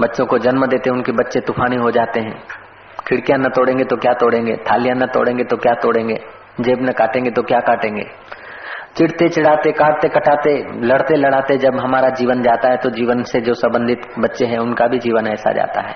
बच्चों 0.00 0.26
को 0.26 0.38
जन्म 0.38 0.66
देते 0.66 0.90
उनके 0.90 1.12
बच्चे 1.12 1.40
तूफानी 1.40 1.76
हो 1.76 1.90
जाते 1.90 2.20
हैं। 2.20 2.42
खिड़कियाँ 3.06 3.38
न 3.38 3.48
तोड़ेंगे 3.48 3.84
तो 3.84 3.96
क्या 3.96 4.12
तोड़ेंगे? 4.12 4.56
थालियाँ 4.70 4.96
न 4.96 5.06
तोड़ेंगे 5.06 5.44
तो 5.44 5.56
क्या 5.56 5.74
तोड़ेंगे? 5.74 6.18
जेब 6.60 6.82
न 6.82 6.92
काटेंगे 6.92 7.30
तो 7.30 7.42
क्या 7.42 7.60
काटेंगे? 7.60 8.04
चिड़ते 8.96 9.28
चिड़ाते 9.28 9.72
काटते, 9.72 10.08
कटाते, 10.08 10.52
लड़ते, 10.86 11.16
लड़ाते 11.16 11.56
जब 11.56 11.78
हमारा 11.78 12.08
जीवन 12.08 12.42
जाता 12.42 12.70
है 12.70 12.76
तो 12.76 12.90
जीवन 12.90 13.22
से 13.22 13.40
जो 13.40 13.54
संबंधित 13.54 14.02
बच्चे 14.18 14.46
हैं, 14.46 14.58
उनका 14.58 14.86
भी 14.86 14.98
जीवन 14.98 15.26
ऐसा 15.26 15.52
जाता 15.52 15.80
है। 15.80 15.94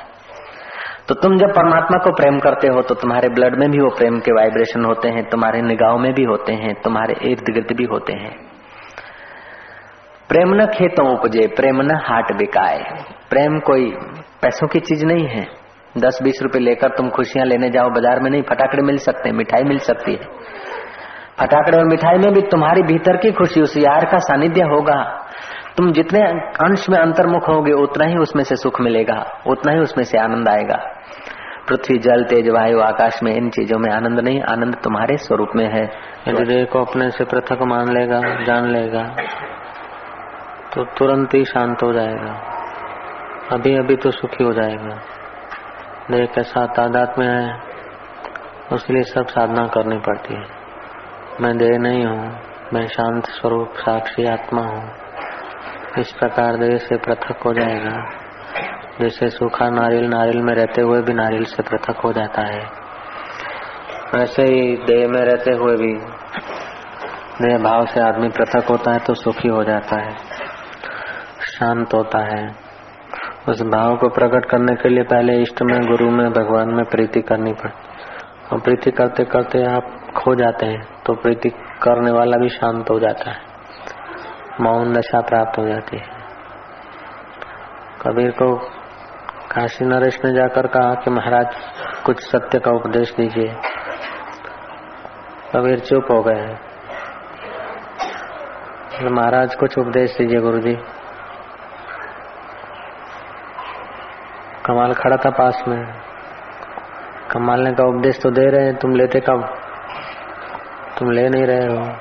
तो 1.09 1.15
तुम 1.15 1.37
जब 1.39 1.51
परमात्मा 1.51 1.99
को 1.99 2.11
प्रेम 2.11 2.39
करते 2.39 2.69
हो 2.69 2.83
तो 2.83 2.95
तुम्हारे 2.95 3.29
ब्लड 3.29 3.59
में 3.59 3.71
भी 3.71 3.81
वो 3.81 3.89
प्रेम 3.89 4.19
के 4.19 4.33
वाइब्रेशन 4.33 4.85
होते 4.85 5.09
हैं, 5.09 5.25
तुम्हारे 5.25 5.63
निगाहों 5.63 5.99
में 5.99 6.13
भी 6.15 6.25
होते 6.25 6.53
हैं, 6.53 6.75
तुम्हारे 6.75 7.15
इर्द 7.23 7.53
गिर्द 7.53 7.77
भी 7.77 7.85
होते 7.85 8.13
हैं। 8.13 8.33
प्रेम 10.29 10.55
न 10.55 10.67
खेतों 10.67 11.07
उपजे, 11.19 11.47
प्रेम 11.47 11.83
न 11.83 11.99
हाट 12.05 12.33
बिकाए। 12.33 12.79
प्रेम 13.31 13.59
कोई 13.59 13.91
पैसों 14.43 14.69
की 14.69 14.81
चीज़ 14.81 15.05
नहीं 15.05 15.27
है। 15.29 15.64
दस 15.99 16.19
बीस 16.23 16.39
रुपए 16.43 16.59
लेकर 16.59 16.89
तुम 16.89 17.09
खुशियाँ 17.09 17.47
लेने 17.47 17.69
जाओ, 17.71 17.91
बाज़ार 17.91 18.21
में 18.21 18.31
नहीं, 18.31 18.43
फटाकड़े 18.43 18.83
मिल 18.83 18.99
सकते 18.99 19.29
हैं 19.29 19.37
मिठाई 19.37 19.65
मिल 19.65 19.79
सकती 19.79 20.13
है। 20.13 20.29
फटाकड़े 21.41 21.79
और 21.79 21.85
मिठाई 21.85 22.19
में 22.19 22.33
भी 22.33 22.41
तुम्हारी 22.41 22.83
भीतर 22.83 23.17
की 23.17 23.31
खुशी, 23.33 23.61
उस 23.61 23.77
यार 23.77 24.05
का 24.05 24.19
सानिध्य 24.19 24.63
होगा। 24.63 25.03
तुम 25.77 25.93
जितने 25.93 26.21
अंश 26.61 26.89
में 26.91 26.99
अंतर्मुख 26.99 27.49
होगे, 27.49 27.73
उतना 27.73 28.05
ही 28.05 28.17
उसमें 28.17 28.43
से 28.45 28.57
सुख 28.57 28.81
मिलेगा, 28.81 29.25
उतना 29.47 29.73
ही 29.73 29.79
उसमें 29.79 30.05
से 30.05 30.19
आनंद 30.19 30.49
आएगा। 30.49 30.77
पृथ्वी, 31.69 31.99
जल, 31.99 32.25
तेज, 32.25 32.49
वायु, 32.49 32.81
आकाश 32.81 33.23
में 33.23 33.35
इन 33.35 33.49
चीज़ों 33.51 33.79
में 33.79 33.91
आनंद 33.93 34.21
नहीं, 34.21 34.43
आनंद 34.43 34.75
तुम्हारे 34.75 35.17
स्वरूप 35.17 35.49
में 35.57 35.67
है। 35.67 35.87
देह 36.29 36.65
को 36.65 36.85
अपने 36.85 37.11
से 37.11 37.25
पृथक 37.25 37.63
मान 37.63 37.93
लेगा, 37.95 38.21
जान 38.45 38.67
लेगा 38.69 39.03
तो 40.75 40.85
तुरंत 40.99 41.35
ही 41.35 41.45
शांत 41.45 41.83
हो 41.83 41.93
जाएगा। 41.93 42.33
अभी 43.53 43.75
अभी 43.77 43.97
तो 43.97 44.11
सुखी 44.11 44.45
हो 44.45 44.53
जाएगा। 44.53 44.97
देह 46.11 46.25
के 46.27 46.43
साथ 46.43 46.69
तादाद 46.69 47.15
में 47.19 47.27
है, 47.27 47.53
उसके 48.73 48.93
लिए 48.93 49.03
सब 49.03 49.27
साधना 49.27 49.67
करनी 49.67 49.97
पड़ती 49.99 50.35
है। 50.35 50.47
मैं 51.41 51.57
देह 51.59 51.79
नहीं 51.79 52.05
हूँ, 52.07 52.33
मैं 52.73 52.87
शांत 52.89 53.27
स्वरूप, 53.27 53.69
साक्षी 53.77 54.27
आत्मा 54.27 54.63
हूँ। 54.63 54.83
इस 55.99 56.13
प्रकार 56.13 56.57
देह 56.57 56.77
से 56.79 56.97
पृथक 56.97 57.43
हो 57.47 57.53
जाएगा। 57.55 57.95
जैसे 59.01 59.29
सूखा 59.29 59.69
नारियल 59.71 60.05
नारियल 60.05 60.43
में 60.43 60.55
रहते 60.55 60.81
हुए 60.81 61.01
भी 61.03 61.13
नारियल 61.13 61.45
से 61.45 61.63
पृथक 61.63 62.01
हो 62.01 62.13
जाता 62.13 62.43
है। 62.43 62.63
वैसे 64.15 64.43
ही 64.43 64.77
देह 64.77 65.07
में 65.09 65.21
रहते 65.21 65.51
हुए 65.51 65.77
भी 65.77 65.93
देह 67.41 67.59
भाव 67.59 67.87
से 67.87 68.01
आदमी 68.01 68.29
पृथक 68.29 68.69
होता 68.71 68.93
है 68.93 68.99
तो 68.99 69.15
सुखी 69.15 69.49
हो 69.49 69.65
जाता 69.65 70.01
है, 70.01 70.15
शांत 71.51 71.95
होता 71.95 72.19
है। 72.19 72.64
उस 73.49 73.63
भाव 73.63 73.97
को 73.97 74.09
प्रकट 74.09 74.51
करने 74.51 74.75
के 74.75 74.89
लिए 74.89 75.03
पहले 75.03 75.43
इष्ट 75.43 75.63
में, 75.63 75.81
गुरु 75.81 76.11
में, 76.11 76.33
भगवान 76.33 76.69
में 76.69 76.85
प्रीति 76.85 77.21
करनी 77.21 77.53
पड़ती। 77.53 77.95
और 78.53 78.61
प्रीति 78.61 78.91
करते 78.91 79.25
करते 79.25 79.63
आप 79.65 79.85
खो 80.17 80.35
जाते 80.35 80.67
हैं 80.67 81.03
तो 81.07 81.15
प्रीति 81.15 81.49
करने 81.83 82.11
वाला 82.11 82.37
भी 82.37 82.49
शांत 82.49 82.91
हो 82.91 82.99
जाता 82.99 83.31
है। 83.31 83.37
मौन 84.61 84.93
दशा 84.93 85.21
प्राप्त 85.21 85.59
हो 85.59 85.67
जाती 85.67 85.97
है। 85.97 86.07
कबीर 88.03 88.31
को 88.31 88.57
काशी 89.51 89.85
नरेश 89.85 90.25
ने 90.25 90.33
जाकर 90.33 90.67
कहा 90.67 90.95
कि 90.95 91.11
महाराज, 91.11 91.47
कुछ 92.07 92.21
सत्य 92.21 92.59
का 92.59 92.71
उपदेश 92.71 93.15
दीजिए। 93.17 93.57
कबीर 95.57 95.79
चुप 95.79 96.05
हो 96.11 96.23
गए। 96.23 96.57
महाराज, 99.11 99.55
कुछ 99.55 99.79
उपदेश 99.79 100.19
दीजिए 100.19 100.41
गुरु 100.41 100.59
जी 100.59 100.77
कमाल 104.67 104.93
खड़ा 104.93 105.17
था 105.17 105.31
पास 105.31 105.65
में। 105.69 105.87
कमाल 107.31 107.61
ने 107.61 107.73
का 107.73 107.85
उपदेश 107.85 108.21
तो 108.23 108.31
दे 108.31 108.51
रहे 108.51 108.65
हैं, 108.65 108.77
तुम 108.77 108.95
लेते 108.95 109.21
कब? 109.21 109.59
तुम 110.99 111.11
ले 111.11 111.29
नहीं 111.29 111.47
रहे 111.47 111.67
हो। 111.67 111.99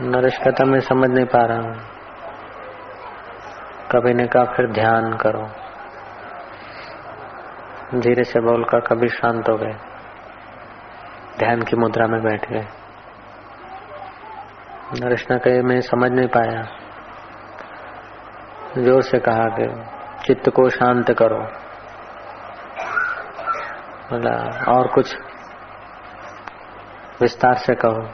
नरेश 0.00 0.38
कहता, 0.38 0.64
मैं 0.64 0.80
समझ 0.80 1.10
नहीं 1.10 1.24
पा 1.24 1.44
रहा 1.44 1.58
हूँ। 1.58 1.74
कभी 3.92 4.14
ने 4.14 4.26
कहा, 4.26 4.44
फिर 4.44 4.66
ध्यान 4.66 5.12
करो। 5.12 5.48
धीरे 8.00 8.24
से 8.24 8.40
बोल 8.40 8.50
बोलकर 8.50 8.80
कभी 8.80 9.08
शांत 9.08 9.48
हो 9.48 9.56
गए। 9.56 9.72
ध्यान 11.38 11.62
की 11.62 11.76
मुद्रा 11.76 12.06
में 12.06 12.22
बैठ 12.22 12.52
गए। 12.52 12.66
नरेश 15.00 15.26
ने 15.30 15.38
कहे 15.38 15.62
मैं 15.62 15.80
समझ 15.80 16.10
नहीं 16.10 16.28
पाया। 16.28 16.62
ज़ोर 18.78 19.02
से 19.02 19.18
कहा 19.18 19.44
कि 19.44 19.99
चित्त 20.26 20.50
को 20.50 20.68
शांत 20.68 21.10
करो। 21.10 21.38
बोला, 24.10 24.64
और 24.72 24.86
कुछ 24.86 25.16
विस्तार 27.20 27.54
से 27.54 27.74
कहो। 27.74 28.10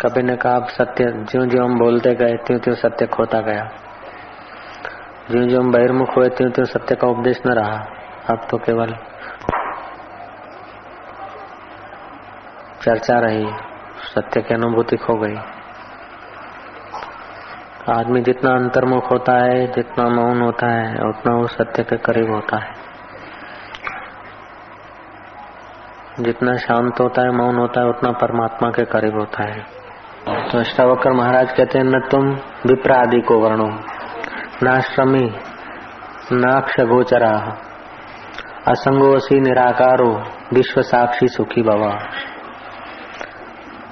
कभी 0.00 0.22
ने 0.22 0.36
कहा 0.36 0.60
सत्य 0.60 1.04
ज्यो 1.04 1.46
ज्यो 1.46 1.64
हम 1.64 1.78
बोलते 1.78 2.14
गए 2.14 2.36
त्यों 2.36 2.58
त्यों 2.58 2.74
सत्य 2.74 3.06
खोता 3.06 3.40
गया। 3.40 3.70
ज्यो 5.30 5.48
ज्यो 5.48 5.60
हम 5.60 5.72
बहिर्मुख 5.72 6.16
हुए 6.16 6.28
त्यों 6.28 6.50
त्यों 6.50 6.66
सत्य 6.66 6.94
का 6.94 7.08
उपदेश 7.08 7.42
न 7.46 7.50
रहा। 7.50 7.84
अब 8.30 8.46
तो 8.50 8.58
केवल 8.58 8.94
चर्चा 12.82 13.20
रही, 13.20 13.46
सत्य 14.14 14.42
की 14.42 14.54
अनुभूति 14.54 14.96
खो 14.96 15.14
गई। 15.14 15.59
आदमी 17.90 18.20
जितना 18.20 18.50
अंतर्मुख 18.50 19.12
होता 19.12 19.32
है, 19.32 19.66
जितना 19.66 20.08
मौन 20.08 20.42
होता 20.42 20.66
है, 20.66 20.94
उतना 20.94 21.34
वो 21.34 21.46
सत्य 21.46 21.82
के 21.82 21.96
करीब 21.96 22.30
होता 22.30 22.56
है। 22.56 22.72
जितना 26.20 26.56
शांत 26.56 27.00
होता 27.00 27.22
है, 27.22 27.30
मौन 27.30 27.56
होता 27.56 27.80
है, 27.80 27.88
उतना 27.88 28.10
परमात्मा 28.10 28.70
के 28.70 28.84
करीब 28.84 29.14
होता 29.14 29.44
है। 29.44 29.80
तो 30.50 30.58
अष्टावकर 30.58 31.12
महाराज 31.12 31.52
कहते 31.52 31.78
हैं, 31.78 31.84
न 31.84 32.08
तुम 32.10 32.30
विप्र 32.66 32.92
आदि 32.92 33.20
को 33.20 33.38
वर्णो, 33.38 33.66
ना 33.66 33.78
नाश्रमी 34.62 35.32
नाक्ष 36.32 36.80
गोचरा 36.80 37.58
असंगोसी 38.68 39.40
निराकारो 39.40 40.22
विश्व 40.52 40.82
साक्षी 40.82 41.28
सुखी 41.28 41.62
भवा। 41.62 41.98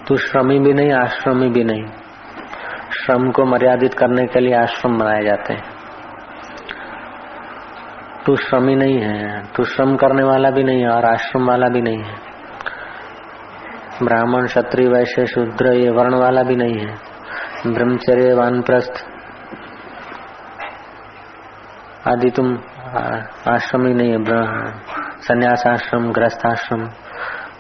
तू 0.09 0.17
श्रमी 0.17 0.59
भी 0.59 0.73
नहीं, 0.73 0.93
आश्रमी 0.93 1.49
भी 1.49 1.65
नहीं। 1.65 1.85
श्रम 3.09 3.31
को 3.31 3.45
मर्यादित 3.45 3.95
करने 3.95 4.27
के 4.27 4.41
लिए 4.41 4.55
आश्रम 4.55 4.97
बनाए 4.99 5.23
जाते 5.25 5.53
हैं। 5.53 5.63
तू 8.27 8.35
श्रमी 8.37 8.75
नहीं 8.77 8.99
है, 9.01 9.43
तू 9.47 9.65
श्रम 9.65 9.95
करने 9.97 10.23
वाला 10.23 10.51
भी 10.51 10.65
नहीं 10.65 10.83
है 10.83 10.89
और 10.89 11.05
आश्रम 11.05 11.47
वाला 11.47 11.69
भी 11.69 11.81
नहीं 11.81 12.03
है। 12.05 12.17
ब्राह्मण, 14.03 14.47
क्षत्रिय, 14.47 14.89
वैश्य, 14.89 15.27
शूद्र, 15.27 15.73
ये 15.73 15.91
वर्ण 15.91 16.19
वाला 16.19 16.43
भी 16.43 16.57
नहीं 16.57 16.79
है। 16.79 16.95
ब्रह्मचर्य, 17.67 18.35
वानप्रस्थ 18.35 19.05
आदि 22.09 22.31
तुम 22.31 22.55
आश्रम 23.55 23.87
ही 23.87 23.95
नहीं 23.95 24.13
है 24.13 24.19
संन्यास 25.21 25.67
आश्रम 25.67 26.13
ग्रस्त 26.13 26.47
आश्रम 26.47 26.89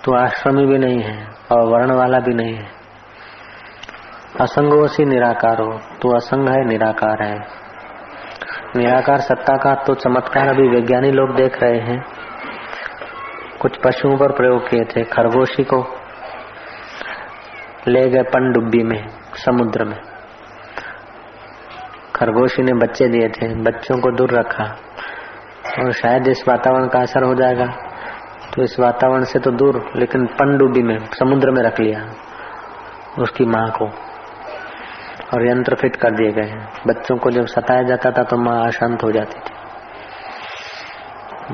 तो 0.04 0.14
आश्रमी 0.14 0.66
भी 0.66 0.78
नहीं 0.78 1.02
है 1.02 1.26
और 1.52 1.68
वर्ण 1.68 1.96
वाला 1.96 2.18
भी 2.18 2.34
नहीं 2.34 2.54
है। 2.54 2.78
असंगो 4.40 4.87
सी 4.87 5.05
निराकार 5.05 5.61
हो 5.61 5.72
तो 5.72 6.16
असंग 6.16 6.48
है, 6.48 6.64
निराकार 6.64 7.22
है। 7.22 7.38
निराकार 8.77 9.18
सत्ता 9.18 9.57
का 9.57 9.74
तो 9.74 9.94
चमत्कार 9.94 10.48
अभी 10.48 10.68
वैज्ञानिक 10.68 11.14
लोग 11.14 11.35
देख 11.35 11.62
रहे 11.62 11.79
हैं। 11.79 12.05
कुछ 13.61 13.77
पशुओं 13.77 14.16
पर 14.16 14.33
प्रयोग 14.33 14.68
किए 14.68 14.85
थे, 14.85 15.05
खरगोशी 15.05 15.64
को 15.64 15.87
ले 17.88 18.09
गए 18.09 18.22
पनडुब्बी 18.22 18.83
में, 18.83 19.09
समुद्र 19.35 19.85
में। 19.85 20.01
खरगोशी 22.16 22.62
ने 22.62 22.72
बच्चे 22.72 23.09
दिए 23.09 23.29
थे, 23.29 23.55
बच्चों 23.55 23.96
को 23.96 24.11
दूर 24.11 24.31
रखा। 24.31 24.64
और 25.85 25.92
शायद 25.92 26.29
इस 26.29 26.48
वातावरण 26.48 26.88
का 26.88 27.01
असर 27.01 27.22
हो 27.22 27.35
जाएगा। 27.35 27.66
तो 28.57 28.62
इस 28.62 28.81
वातावरण 28.81 29.24
से 29.24 29.38
तो 29.38 29.51
दूर, 29.51 29.90
लेकिन 29.96 30.27
पनडुब्बी 30.27 30.83
में, 30.83 30.98
समुद्र 30.98 31.51
में 31.51 31.62
रख 31.62 31.81
लिया, 31.81 32.07
उसकी 33.18 33.44
माँ 33.44 33.70
को। 33.70 34.08
और 35.35 35.47
यंत्र 35.47 35.75
फिट 35.75 35.97
कर 35.97 36.11
दिए 36.12 36.33
गए 36.33 36.49
हैं। 36.49 36.61
बच्चों 36.87 37.17
को 37.17 37.31
जब 37.31 37.47
सताया 37.47 37.83
जाता 37.83 38.11
था 38.11 38.23
तो 38.23 38.37
माँ 38.37 38.59
अशांत 38.67 39.03
हो 39.05 39.11
जाती 39.12 39.41
थी। 39.41 39.53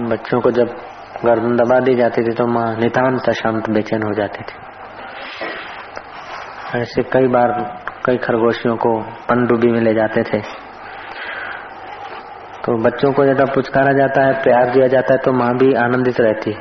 बच्चों 0.08 0.40
को 0.40 0.50
जब 0.50 0.68
गर्दन 1.24 1.56
दबा 1.56 1.78
दी 1.80 1.94
जाती 1.94 2.22
थी 2.22 2.32
तो 2.34 2.46
माँ 2.48 2.76
नितान्त 2.76 3.28
अशांत, 3.28 3.70
बेचैन 3.70 4.02
हो 4.02 4.12
जाती 4.12 4.42
थी। 4.42 4.56
ऐसे 6.80 7.02
कई 7.02 7.26
बार 7.28 7.52
कई 8.06 8.16
खरगोशियों 8.16 8.76
को 8.76 8.90
पनडुब्बी 9.28 9.70
में 9.72 9.80
ले 9.80 9.94
जाते 9.94 10.22
थे। 10.22 10.40
तो 12.64 12.76
बच्चों 12.82 13.12
को 13.12 13.22
ज़्यादा 13.22 13.44
पुचकारा 13.44 13.92
जाता 13.92 14.24
है, 14.26 14.32
प्यार 14.42 14.70
दिया 14.70 14.86
जाता 14.86 15.14
है 15.14 15.18
तो 15.18 15.32
माँ 15.32 15.52
भी 15.56 15.72
आनंदित 15.74 16.20
रहती 16.20 16.50
है। 16.50 16.58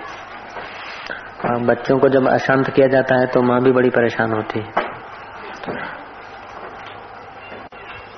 और 1.45 1.57
बच्चों 1.65 1.97
को 1.99 2.09
जब 2.09 2.27
अशांत 2.29 2.69
किया 2.69 2.87
जाता 2.87 3.15
है 3.15 3.25
तो 3.25 3.41
माँ 3.41 3.59
भी 3.61 3.71
बड़ी 3.71 3.89
परेशान 3.89 4.33
होती 4.33 4.59
है। 4.59 4.67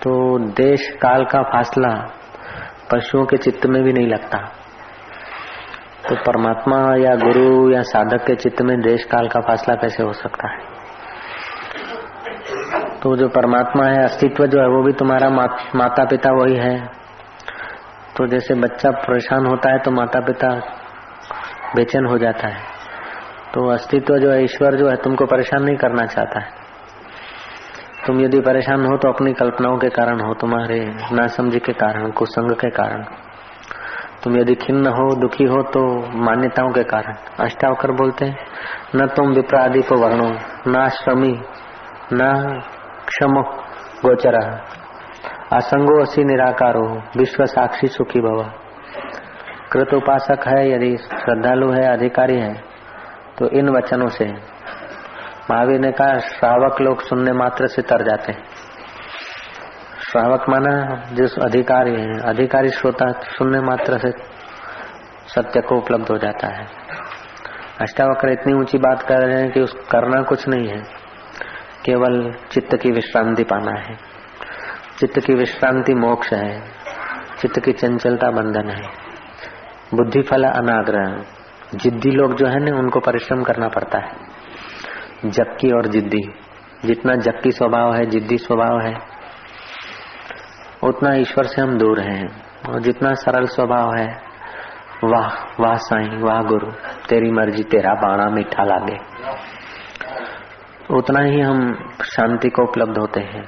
तो 0.05 0.39
देश 0.39 0.89
काल 1.01 1.23
का 1.23 1.41
फासला 1.43 1.89
पशुओं 2.91 3.25
के 3.25 3.37
चित्त 3.37 3.65
में 3.65 3.83
भी 3.83 3.93
नहीं 3.93 4.07
लगता। 4.07 4.37
तो 6.09 6.15
परमात्मा 6.15 6.95
या 6.95 7.15
गुरु 7.15 7.71
या 7.71 7.81
साधक 7.81 8.25
के 8.27 8.35
चित्त 8.35 8.61
में 8.61 8.81
देश 8.81 9.03
काल 9.03 9.27
का 9.27 9.39
फासला 9.39 9.75
कैसे 9.75 10.03
हो 10.03 10.13
सकता 10.13 10.51
है? 10.51 10.57
तो 13.03 13.15
जो 13.15 13.27
परमात्मा 13.27 13.85
है 13.85 14.03
अस्तित्व 14.03 14.45
जो 14.45 14.59
है 14.61 14.67
वो 14.67 14.83
भी 14.83 14.93
तुम्हारा 14.93 15.29
मा, 15.29 15.45
माता 15.75 16.05
पिता 16.05 16.31
वही 16.31 16.55
है। 16.55 16.85
तो 18.17 18.27
जैसे 18.27 18.53
बच्चा 18.53 18.91
परेशान 18.91 19.45
होता 19.45 19.71
है 19.71 19.79
तो 19.79 19.91
माता 19.91 20.19
पिता 20.19 20.49
बेचैन 21.75 22.05
हो 22.05 22.17
जाता 22.17 22.47
है। 22.47 22.61
तो 23.53 23.73
अस्तित्व 23.73 24.17
जो 24.17 24.31
है 24.31 24.43
ईश्वर 24.43 24.75
जो 24.75 24.89
है 24.89 24.95
तुमको 24.95 25.25
परेशान 25.25 25.63
नहीं 25.63 25.75
करना 25.75 26.05
चाहता 26.05 26.39
है। 26.39 26.54
तुम 28.05 28.21
यदि 28.21 28.39
परेशान 28.39 28.85
हो 28.85 28.97
तो 28.97 29.09
अपनी 29.09 29.33
कल्पनाओं 29.33 29.77
के 29.77 29.89
कारण 29.89 30.19
हो, 30.19 30.33
तुम्हारे 30.33 30.79
नासमझी 31.11 31.59
के 31.59 31.73
कारण, 31.73 32.11
कुसंग 32.11 32.51
के 32.51 32.69
कारण। 32.69 33.03
तुम 34.23 34.37
यदि 34.37 34.55
खिन्न 34.55 34.87
हो, 34.87 35.15
दुखी 35.15 35.43
हो 35.43 35.63
तो 35.63 35.81
मान्यताओं 36.17 36.71
के 36.71 36.83
कारण। 36.83 37.15
अष्टावकर 37.39 37.91
बोलते 37.91 38.25
हैं, 38.25 38.37
न 38.95 39.07
तुम 39.07 39.29
विप्रादि 39.29 39.81
को 39.81 39.95
वर्णो, 39.95 40.29
न 40.67 40.89
श्रमी 40.89 41.41
न 42.13 42.43
क्षमो 43.07 43.41
गोचरा। 44.05 44.65
असंगो 45.53 46.01
असी 46.01 46.23
निराकारो 46.23 47.01
विश्व 47.17 47.45
साक्षी 47.45 47.87
सुखी 47.87 48.19
भवा। 48.19 48.53
कृत 49.71 49.93
उपासक 49.93 50.47
है 50.47 50.71
यदि 50.71 50.97
श्रद्धालु 50.97 51.71
है, 51.71 51.93
अधिकारी 51.93 52.39
है 52.39 52.53
तो 53.39 53.49
इन 53.49 53.69
वचनों 53.69 54.07
से 54.07 54.54
महावीर 55.51 55.79
ने 55.79 55.91
कहा, 55.91 56.19
श्रावक 56.19 56.81
लोग 56.81 57.01
सुनने 57.01 57.31
मात्र 57.31 57.67
से 57.67 57.81
तर 57.81 58.03
जाते 58.03 58.31
हैं। 58.31 58.43
श्रावक 60.11 60.45
माना 60.49 61.03
जिस 61.13 61.39
अधिकारी 61.39 62.01
है, 62.01 62.19
अधिकारी 62.19 62.69
श्रोता 62.69 63.11
सुनने 63.11 63.59
मात्र 63.59 63.97
से 63.97 64.11
सत्य 65.27 65.61
को 65.61 65.75
उपलब्ध 65.75 66.07
हो 66.11 66.17
जाता 66.17 66.47
है। 66.47 66.65
अष्टावक्र 67.81 68.29
इतनी 68.29 68.53
ऊँची 68.53 68.77
बात 68.77 69.01
कर 69.01 69.17
रहे 69.17 69.41
हैं 69.41 69.51
कि 69.51 69.61
उस 69.61 69.73
करना 69.91 70.21
कुछ 70.21 70.47
नहीं 70.47 70.67
है। 70.67 70.79
केवल 71.85 72.33
चित्त 72.51 72.77
की 72.77 72.91
विश्रांति 72.91 73.43
पाना 73.43 73.79
है। 73.79 73.97
चित्त 74.99 75.19
की 75.19 75.33
विश्रांति 75.33 75.93
मोक्ष 75.93 76.33
है। 76.33 76.61
चित्त 77.39 77.59
की 77.59 77.71
चंचलता 77.71 78.31
बंधन 78.31 78.69
है। 78.69 78.83
बुद्धि 79.93 80.21
फल 80.21 80.43
अनाग्रह। 80.43 81.23
जिद्दी 81.75 82.11
लोग 82.11 82.35
जो 82.35 82.47
है 82.47 82.59
ना, 82.59 82.77
उनको 82.77 82.99
परिश्रम 82.99 83.43
करना 83.43 83.67
पड़ता 83.67 83.97
है। 83.97 84.24
जक्की 85.25 85.71
और 85.71 85.87
जिद्दी। 85.87 86.33
जितना 86.85 87.15
जक्की 87.15 87.51
स्वभाव 87.51 87.93
है, 87.93 88.05
जिद्दी 88.05 88.37
स्वभाव 88.37 88.81
है, 88.81 88.93
उतना 90.83 91.15
ईश्वर 91.15 91.43
से 91.43 91.61
हम 91.61 91.77
दूर 91.77 91.99
हैं। 91.99 92.45
और 92.69 92.79
जितना 92.79 93.13
सरल 93.13 93.45
स्वभाव 93.45 93.95
है, 93.97 94.21
वाह 95.03 95.27
वाह 95.59 95.75
साईं, 95.75 96.21
वाह 96.21 96.41
गुरु, 96.41 96.67
तेरी 97.09 97.31
मर्ज़ी, 97.31 97.63
तेरा 97.63 97.93
बाणा 97.93 98.29
मीठा 98.29 98.63
लागे। 98.63 98.97
उतना 100.95 101.19
ही 101.19 101.41
हम 101.41 101.89
शांति 102.03 102.49
को 102.49 102.63
उपलब्ध 102.63 102.97
होते 102.97 103.19
हैं। 103.19 103.43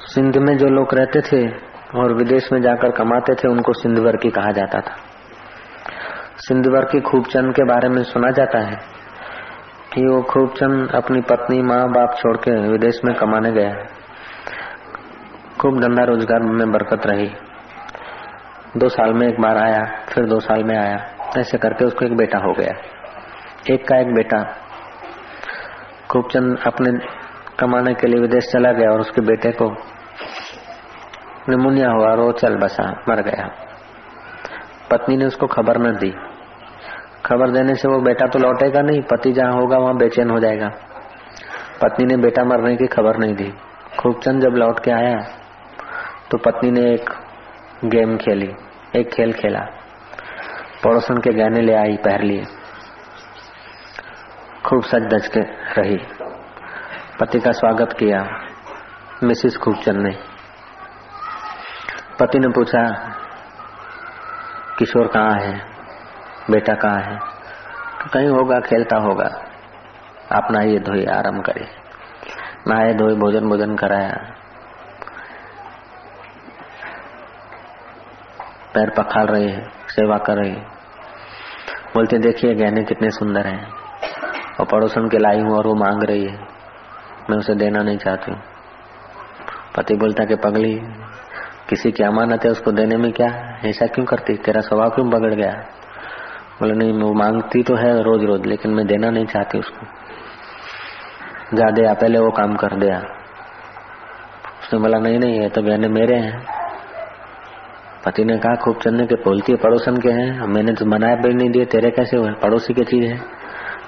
सिंध 0.00 0.36
में 0.36 0.58
जो 0.58 0.66
लोग 0.66 0.94
रहते 0.94 1.20
थे 1.20 1.50
और 1.98 2.14
विदेश 2.14 2.52
में 2.52 2.62
जाकर 2.62 2.90
कमाते 2.90 3.34
थे, 3.34 3.48
उनको 3.48 3.72
सिंधवर 3.72 4.16
की 4.16 4.30
कहा 4.30 4.50
जाता 4.50 4.80
था। 4.80 5.05
सिंधुवर 6.38 6.84
की 6.84 7.00
खूबचंद 7.00 7.54
के 7.54 7.64
बारे 7.64 7.88
में 7.88 8.02
सुना 8.02 8.30
जाता 8.30 8.58
है 8.58 8.76
कि 9.94 10.06
वो 10.06 10.22
खूबचंद 10.22 10.90
अपनी 10.94 11.20
पत्नी 11.20 11.62
माँ 11.62 11.88
बाप 11.88 12.16
छोड़ 12.18 12.36
के 12.36 12.68
विदेश 12.68 13.00
में 13.04 13.14
कमाने 13.14 13.52
गया। 13.52 13.70
खूब 15.60 15.80
धंधा 15.80 16.04
रोज़गार 16.04 16.40
में 16.40 16.72
बरकत 16.72 17.06
रही। 17.06 17.30
दो 18.76 18.88
साल 18.88 19.12
में 19.12 19.28
एक 19.28 19.40
बार 19.40 19.56
आया, 19.56 19.82
फिर 20.08 20.24
दो 20.24 20.40
साल 20.40 20.64
में 20.64 20.76
आया। 20.78 20.96
ऐसे 21.38 21.58
करके 21.58 21.84
उसको 21.84 22.04
एक 22.04 22.16
बेटा 22.16 22.38
हो 22.38 22.52
गया। 22.52 22.74
एक 23.74 23.88
का 23.88 23.96
एक 23.96 24.14
बेटा। 24.14 24.42
खूबचंद 26.10 26.58
अपने 26.66 26.92
कमाने 27.58 27.94
के 27.94 28.06
लिए 28.06 28.20
विदेश 28.20 28.44
चला 28.52 28.72
गया 28.72 28.90
और 28.90 29.00
उसके 29.00 29.20
बेटे 29.20 29.52
को 29.52 29.70
निमोनिया 31.48 31.90
हुआ 31.90 32.10
और 32.10 32.20
वो 32.20 32.32
चल 32.32 32.56
बसा, 32.56 33.04
मर 33.08 33.22
गया। 33.22 33.50
पत्नी 34.90 35.16
ने 35.16 35.24
उसको 35.24 35.46
खबर 35.46 35.78
न 35.78 35.96
दी। 35.96 36.14
खबर 37.26 37.50
देने 37.50 37.74
से 37.74 37.88
वो 37.88 37.98
बेटा 38.00 38.26
तो 38.26 38.38
लौटेगा 38.38 38.80
नहीं, 38.80 39.00
पति 39.02 39.32
जहाँ 39.32 39.52
होगा 39.52 39.78
वहाँ 39.78 39.96
बेचैन 39.96 40.30
हो 40.30 40.38
जाएगा। 40.40 40.68
पत्नी 41.82 42.06
ने 42.06 42.16
बेटा 42.16 42.44
मरने 42.44 42.76
की 42.76 42.86
खबर 42.88 43.16
नहीं 43.16 43.34
दी। 43.34 43.52
खूबचंद 43.98 44.42
जब 44.42 44.56
लौट 44.56 44.78
के 44.84 44.90
आया 44.92 45.16
तो 46.30 46.38
पत्नी 46.40 46.70
ने 46.70 46.84
एक 46.92 47.10
गेम 47.86 48.16
खेली, 48.16 48.50
एक 48.96 49.10
खेल 49.10 49.32
खेला। 49.32 49.60
पड़ोसन 50.84 51.18
के 51.18 51.32
गहने 51.32 51.60
ले 51.62 51.74
आई, 51.74 51.96
पहर 51.96 52.22
लिए। 52.22 52.44
खूब 54.66 54.82
सज 54.84 55.12
दज 55.14 55.28
के 55.28 55.40
रही। 55.80 55.98
पति 57.20 57.40
का 57.40 57.52
स्वागत 57.52 57.92
किया, 57.92 58.24
मिसिस 59.22 59.56
खूबचंद 59.56 60.06
ने। 60.06 60.16
पति 62.20 62.38
ने 62.38 62.48
पूछा, 62.48 62.88
किशोर 64.78 65.06
कहाँ 65.08 65.38
है? 65.40 65.75
बेटा 66.50 66.74
कहाँ 66.74 67.00
है? 67.00 67.18
तो 68.00 68.10
कहीं 68.14 68.28
होगा, 68.28 68.60
खेलता 68.60 68.96
होगा। 68.96 69.44
आप 70.32 70.48
नहाइए 70.50 70.78
धोए 70.78 71.04
आराम 71.04 71.40
करे। 71.40 71.66
नहाए, 72.68 72.94
धोए 72.94 73.14
भोजन 73.14 73.48
भोजन 73.48 73.76
कराया। 73.76 74.16
पैर 78.74 78.90
पखाल 78.90 79.26
रहे 79.26 79.48
हैं 79.48 79.72
सेवा 79.88 80.18
कर 80.18 80.34
रहे। 80.36 80.50
बोलते, 81.94 82.18
देखिए, 82.18 82.54
गहने 82.54 82.84
कितने 82.84 83.10
सुंदर 83.10 83.46
हैं। 83.46 83.72
और 84.60 84.66
पड़ोसन 84.66 85.08
के 85.08 85.18
लाई 85.18 85.40
हूँ 85.40 85.56
और 85.56 85.66
वो 85.66 85.74
मांग 85.74 86.02
रही 86.02 86.24
है। 86.24 86.40
मैं 87.30 87.36
उसे 87.38 87.54
देना 87.54 87.82
नहीं 87.82 87.98
चाहती 87.98 88.32
हूँ। 88.32 88.42
पति 89.76 89.94
बोलता 89.94 90.24
कि, 90.24 90.36
पगली, 90.36 90.80
किसी 91.68 91.92
की 91.92 92.02
अमानत 92.02 92.44
है 92.44 92.50
उसको 92.50 92.72
देने 92.72 92.96
में 92.96 93.12
क्या? 93.12 93.58
ऐसा 93.64 93.86
क्यों 93.86 94.06
करती? 94.06 94.36
तेरा 94.36 94.60
स्वभाव 94.60 94.90
क्यों 94.90 95.10
बगड़ 95.10 95.34
गया? 95.34 95.75
बोले, 96.60 96.74
नहीं, 96.74 96.92
वो 96.92 97.12
मांगती 97.12 97.62
तो 97.62 97.74
है 97.74 98.02
रोज 98.02 98.24
रोज 98.24 98.46
लेकिन 98.46 98.74
मैं 98.74 98.86
देना 98.86 99.10
नहीं 99.10 99.26
चाहती 99.26 99.58
उसको। 99.58 99.86
जा 101.56 101.70
दिया 101.70 101.94
पहले 101.94 102.18
वो 102.18 102.30
काम 102.30 102.56
कर 102.56 102.76
दिया 102.76 102.98
उसने 104.62 104.78
बोला, 104.78 104.98
नहीं 104.98 105.18
नहीं, 105.18 105.40
ये 105.40 105.48
तो 105.48 105.62
गहने 105.62 105.88
मेरे 105.88 106.14
हैं। 106.14 106.46
पति 108.06 108.24
ने 108.24 108.38
कहा, 108.38 108.54
खूब 108.54 108.78
चंदे 108.78 109.06
के 109.06 109.14
बोलती 109.14 109.52
है, 109.52 109.58
पड़ोसन 109.58 109.96
के 109.96 110.10
हैं। 110.10 110.46
मैंने 110.46 110.72
तो 110.72 110.86
मनाया 110.86 111.16
भी 111.16 111.34
नहीं 111.34 111.50
दिए, 111.50 111.64
तेरे 111.64 111.90
कैसे 111.90 112.16
हुए? 112.16 112.30
पड़ोसी 112.30 112.74
की 112.74 112.84
चीज़ 112.84 113.04
है। 113.04 113.20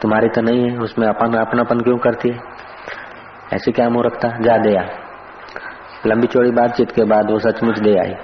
तुम्हारी 0.03 0.29
तो 0.29 0.41
नहीं 0.41 0.71
है, 0.71 0.79
उसमें 0.79 1.09
अपन, 1.09 1.33
अपनापन 1.33 1.81
क्यों 1.81 1.99
करती 1.99 2.29
है? 2.29 2.39
ऐसे 3.53 3.73
क्या 3.73 3.89
मुँह 3.89 4.03
रखता 4.07 4.29
जा 4.29 4.57
दिया 4.57 4.89
लंबी 6.07 6.27
चौड़ी 6.27 6.51
बातचीत 6.51 6.91
के 6.91 7.05
बाद 7.05 7.31
वो 7.31 7.39
सचमुच 7.39 7.79
दे 7.79 7.99
आई। 7.99 8.15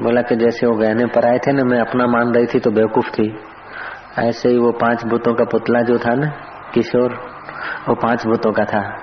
बोला 0.00 0.22
कि 0.22 0.36
जैसे 0.36 0.66
वो 0.66 0.74
गहने 0.74 1.06
पर 1.06 1.26
आए 1.26 1.38
थे 1.38 1.52
ना, 1.52 1.64
मैं 1.64 1.80
अपना 1.80 2.06
मान 2.06 2.34
रही 2.34 2.46
थी 2.46 2.58
तो 2.58 2.70
बेवकूफ़ 2.70 3.10
थी। 3.10 3.40
ऐसे 4.18 4.48
ही 4.48 4.58
वो 4.58 4.72
पाँच 4.72 5.04
भूतों 5.04 5.34
का 5.34 5.44
पुतला 5.44 5.82
जो 5.82 5.98
था 5.98 6.14
ना, 6.14 6.26
किशोर, 6.74 7.12
वो 7.88 7.94
पाँच 7.94 8.26
भूतों 8.26 8.52
का 8.52 8.64
था। 8.64 8.98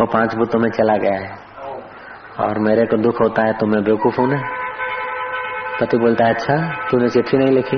वो 0.00 0.06
पाँच 0.06 0.34
भूतों 0.34 0.58
में 0.58 0.70
चला 0.70 0.96
गया 0.96 1.14
है। 1.14 1.38
और 2.40 2.58
मेरे 2.58 2.86
को 2.86 2.96
दुख 2.96 3.20
होता 3.20 3.42
है 3.42 3.52
तो 3.52 3.66
मैं 3.66 3.84
बेवकूफ़ 3.84 4.20
हूँ 4.20 4.28
ना। 4.28 4.42
पति 5.80 5.98
बोलता 5.98 6.24
है 6.24 6.34
अच्छा 6.34 6.86
तूने 6.90 7.08
चिट्ठी 7.08 7.36
नहीं 7.36 7.50
लिखी? 7.50 7.76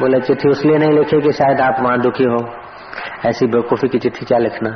बोले, 0.00 0.20
चिट्ठी 0.20 0.48
उसलिए 0.48 0.78
नहीं 0.78 0.92
लिखी 0.92 1.20
कि 1.20 1.32
शायद 1.32 1.60
आप 1.60 1.76
वहाँ 1.80 2.00
दुखी 2.00 2.24
हो। 2.24 2.50
ऐसी 3.26 3.46
बेवकूफ़ी 3.46 3.88
की 3.88 3.98
चिट्ठी 3.98 4.26
क्या 4.26 4.38
लिखना? 4.38 4.70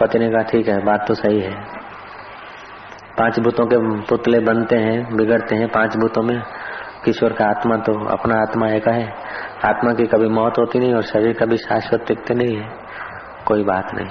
पति 0.00 0.18
ने 0.18 0.30
कहा, 0.30 0.42
ठीक 0.42 0.68
है, 0.68 0.84
बात 0.84 1.04
तो 1.08 1.14
सही 1.14 1.40
है। 1.40 1.77
पाँच 3.18 3.38
भूतों 3.40 3.66
के 3.66 3.78
पुतले 4.06 4.40
बनते 4.42 4.76
हैं, 4.76 5.16
बिगड़ते 5.16 5.56
हैं 5.56 5.68
पाँच 5.68 5.96
भूतों 5.96 6.22
में। 6.22 6.40
किशोर 7.04 7.32
का 7.32 7.44
आत्मा 7.46 7.76
तो 7.78 7.92
अपना 8.08 8.36
आत्मा 8.36 8.68
एक 8.68 8.88
है। 8.88 9.04
आत्मा 9.64 9.92
की 9.92 10.06
कभी 10.06 10.28
मौत 10.30 10.58
होती 10.58 10.78
नहीं 10.78 10.94
और 10.94 11.02
शरीर 11.04 11.32
कभी 11.32 11.56
शाश्वत 11.58 12.04
टिकते 12.06 12.34
नहीं 12.34 12.56
है। 12.56 12.68
कोई 13.46 13.64
बात 13.64 13.94
नहीं। 13.94 14.08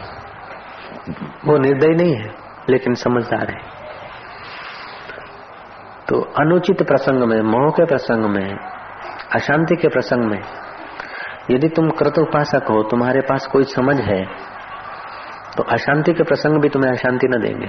वो 1.46 1.58
निर्दय 1.58 1.96
नहीं 1.96 2.16
है, 2.16 2.30
लेकिन 2.70 2.94
समझदार 2.96 3.50
है। 3.50 3.60
तो 6.08 6.22
अनुचित 6.40 6.84
प्रसंग 6.84 7.24
में, 7.24 7.42
मोह 7.44 7.70
के 7.72 7.86
प्रसंग 7.86 8.26
में, 8.28 8.58
अशांति 9.32 9.76
के 9.76 9.88
प्रसंग 9.88 10.26
में, 10.26 10.40
यदि 11.52 11.68
तुम 11.70 11.90
कृत 11.92 12.20
उपासक 12.20 12.70
हो, 12.70 12.82
तुम्हारे 12.84 13.22
पास 13.22 13.48
कोई 13.48 13.64
समझ 13.70 14.00
है 14.02 14.24
तो 15.58 15.64
अशांति 15.66 16.14
के 16.14 16.24
प्रसंग 16.24 16.62
भी 16.62 16.70
तुम्हें 16.70 16.92
अशांति 16.92 17.28
न 17.28 17.40
देंगे। 17.42 17.68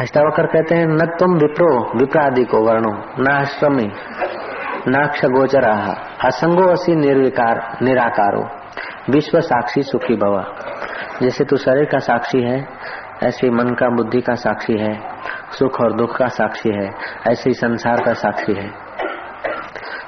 अष्टावकर 0.00 0.46
कहते 0.46 0.74
हैं, 0.74 0.86
न 0.86 0.98
तुम 0.98 1.34
विप्रो 1.34 1.98
विप्रादि 1.98 2.44
को 2.44 2.58
वर्णो, 2.58 3.22
न 3.22 3.32
आश्रमी 3.32 3.92
नाक्ष 4.88 5.24
गोचरा 5.24 5.94
असंगो 6.24 6.68
असी 6.68 6.94
निर्विकार, 6.94 7.78
निराकारो 7.82 8.48
विश्व 9.10 9.40
साक्षी 9.40 9.82
सुखी 9.82 10.16
भवा। 10.16 10.44
जैसे 11.22 11.44
तू 11.44 11.56
शरीर 11.56 11.84
का 11.84 11.98
साक्षी 11.98 12.42
है, 12.42 12.68
ऐसे 13.22 13.50
मन 13.50 13.74
का, 13.74 13.88
बुद्धि 13.88 14.20
का 14.20 14.34
साक्षी 14.34 14.78
है, 14.78 15.00
सुख 15.58 15.80
और 15.80 15.92
दुख 15.92 16.16
का 16.16 16.26
साक्षी 16.26 16.70
है, 16.70 16.90
ऐसे 17.28 17.52
संसार 17.52 17.96
का 18.04 18.12
साक्षी 18.12 18.54
है। 18.54 18.68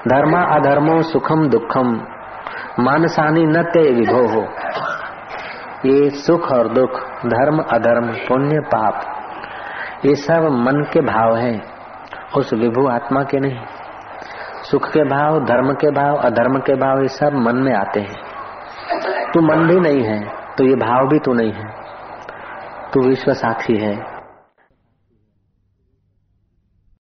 धर्मा 0.08 0.40
अधर्मो 0.40 1.02
सुखम 1.02 1.48
दुखम, 1.48 2.06
मानसानी 2.80 3.46
न 3.46 3.62
ते 3.62 3.94
विभो। 3.94 4.28
हो 4.28 4.48
ये 5.86 6.10
सुख 6.10 6.52
और 6.52 6.68
दुख, 6.68 7.00
धर्म 7.26 7.58
अधर्म, 7.58 8.06
पुण्य, 8.12 8.60
पाप 8.60 9.14
ये 10.04 10.14
सब 10.14 10.42
मन 10.44 10.84
के 10.92 11.00
भाव 11.00 11.36
हैं, 11.36 11.62
उस 12.36 12.52
विभु 12.52 12.86
आत्मा 12.88 13.22
के 13.22 13.40
नहीं। 13.40 13.58
सुख 14.70 14.88
के 14.88 15.04
भाव, 15.04 15.44
धर्म 15.44 15.72
के 15.72 15.90
भाव, 15.90 16.16
अधर्म 16.16 16.58
के 16.58 16.74
भाव, 16.74 17.02
ये 17.02 17.08
सब 17.08 17.32
मन 17.34 17.56
में 17.56 17.74
आते 17.74 18.00
हैं। 18.00 18.14
तू 19.34 19.40
मन 19.40 19.66
भी 19.68 19.80
नहीं 19.80 20.02
है 20.02 20.20
तो 20.58 20.64
ये 20.64 20.74
भाव 20.74 21.08
भी 21.08 21.18
तू 21.18 21.32
नहीं 21.32 21.52
है। 21.52 21.66
तू 22.92 23.00
विश्व 23.00 23.32
साक्षी 23.32 23.76
है। 23.76 24.17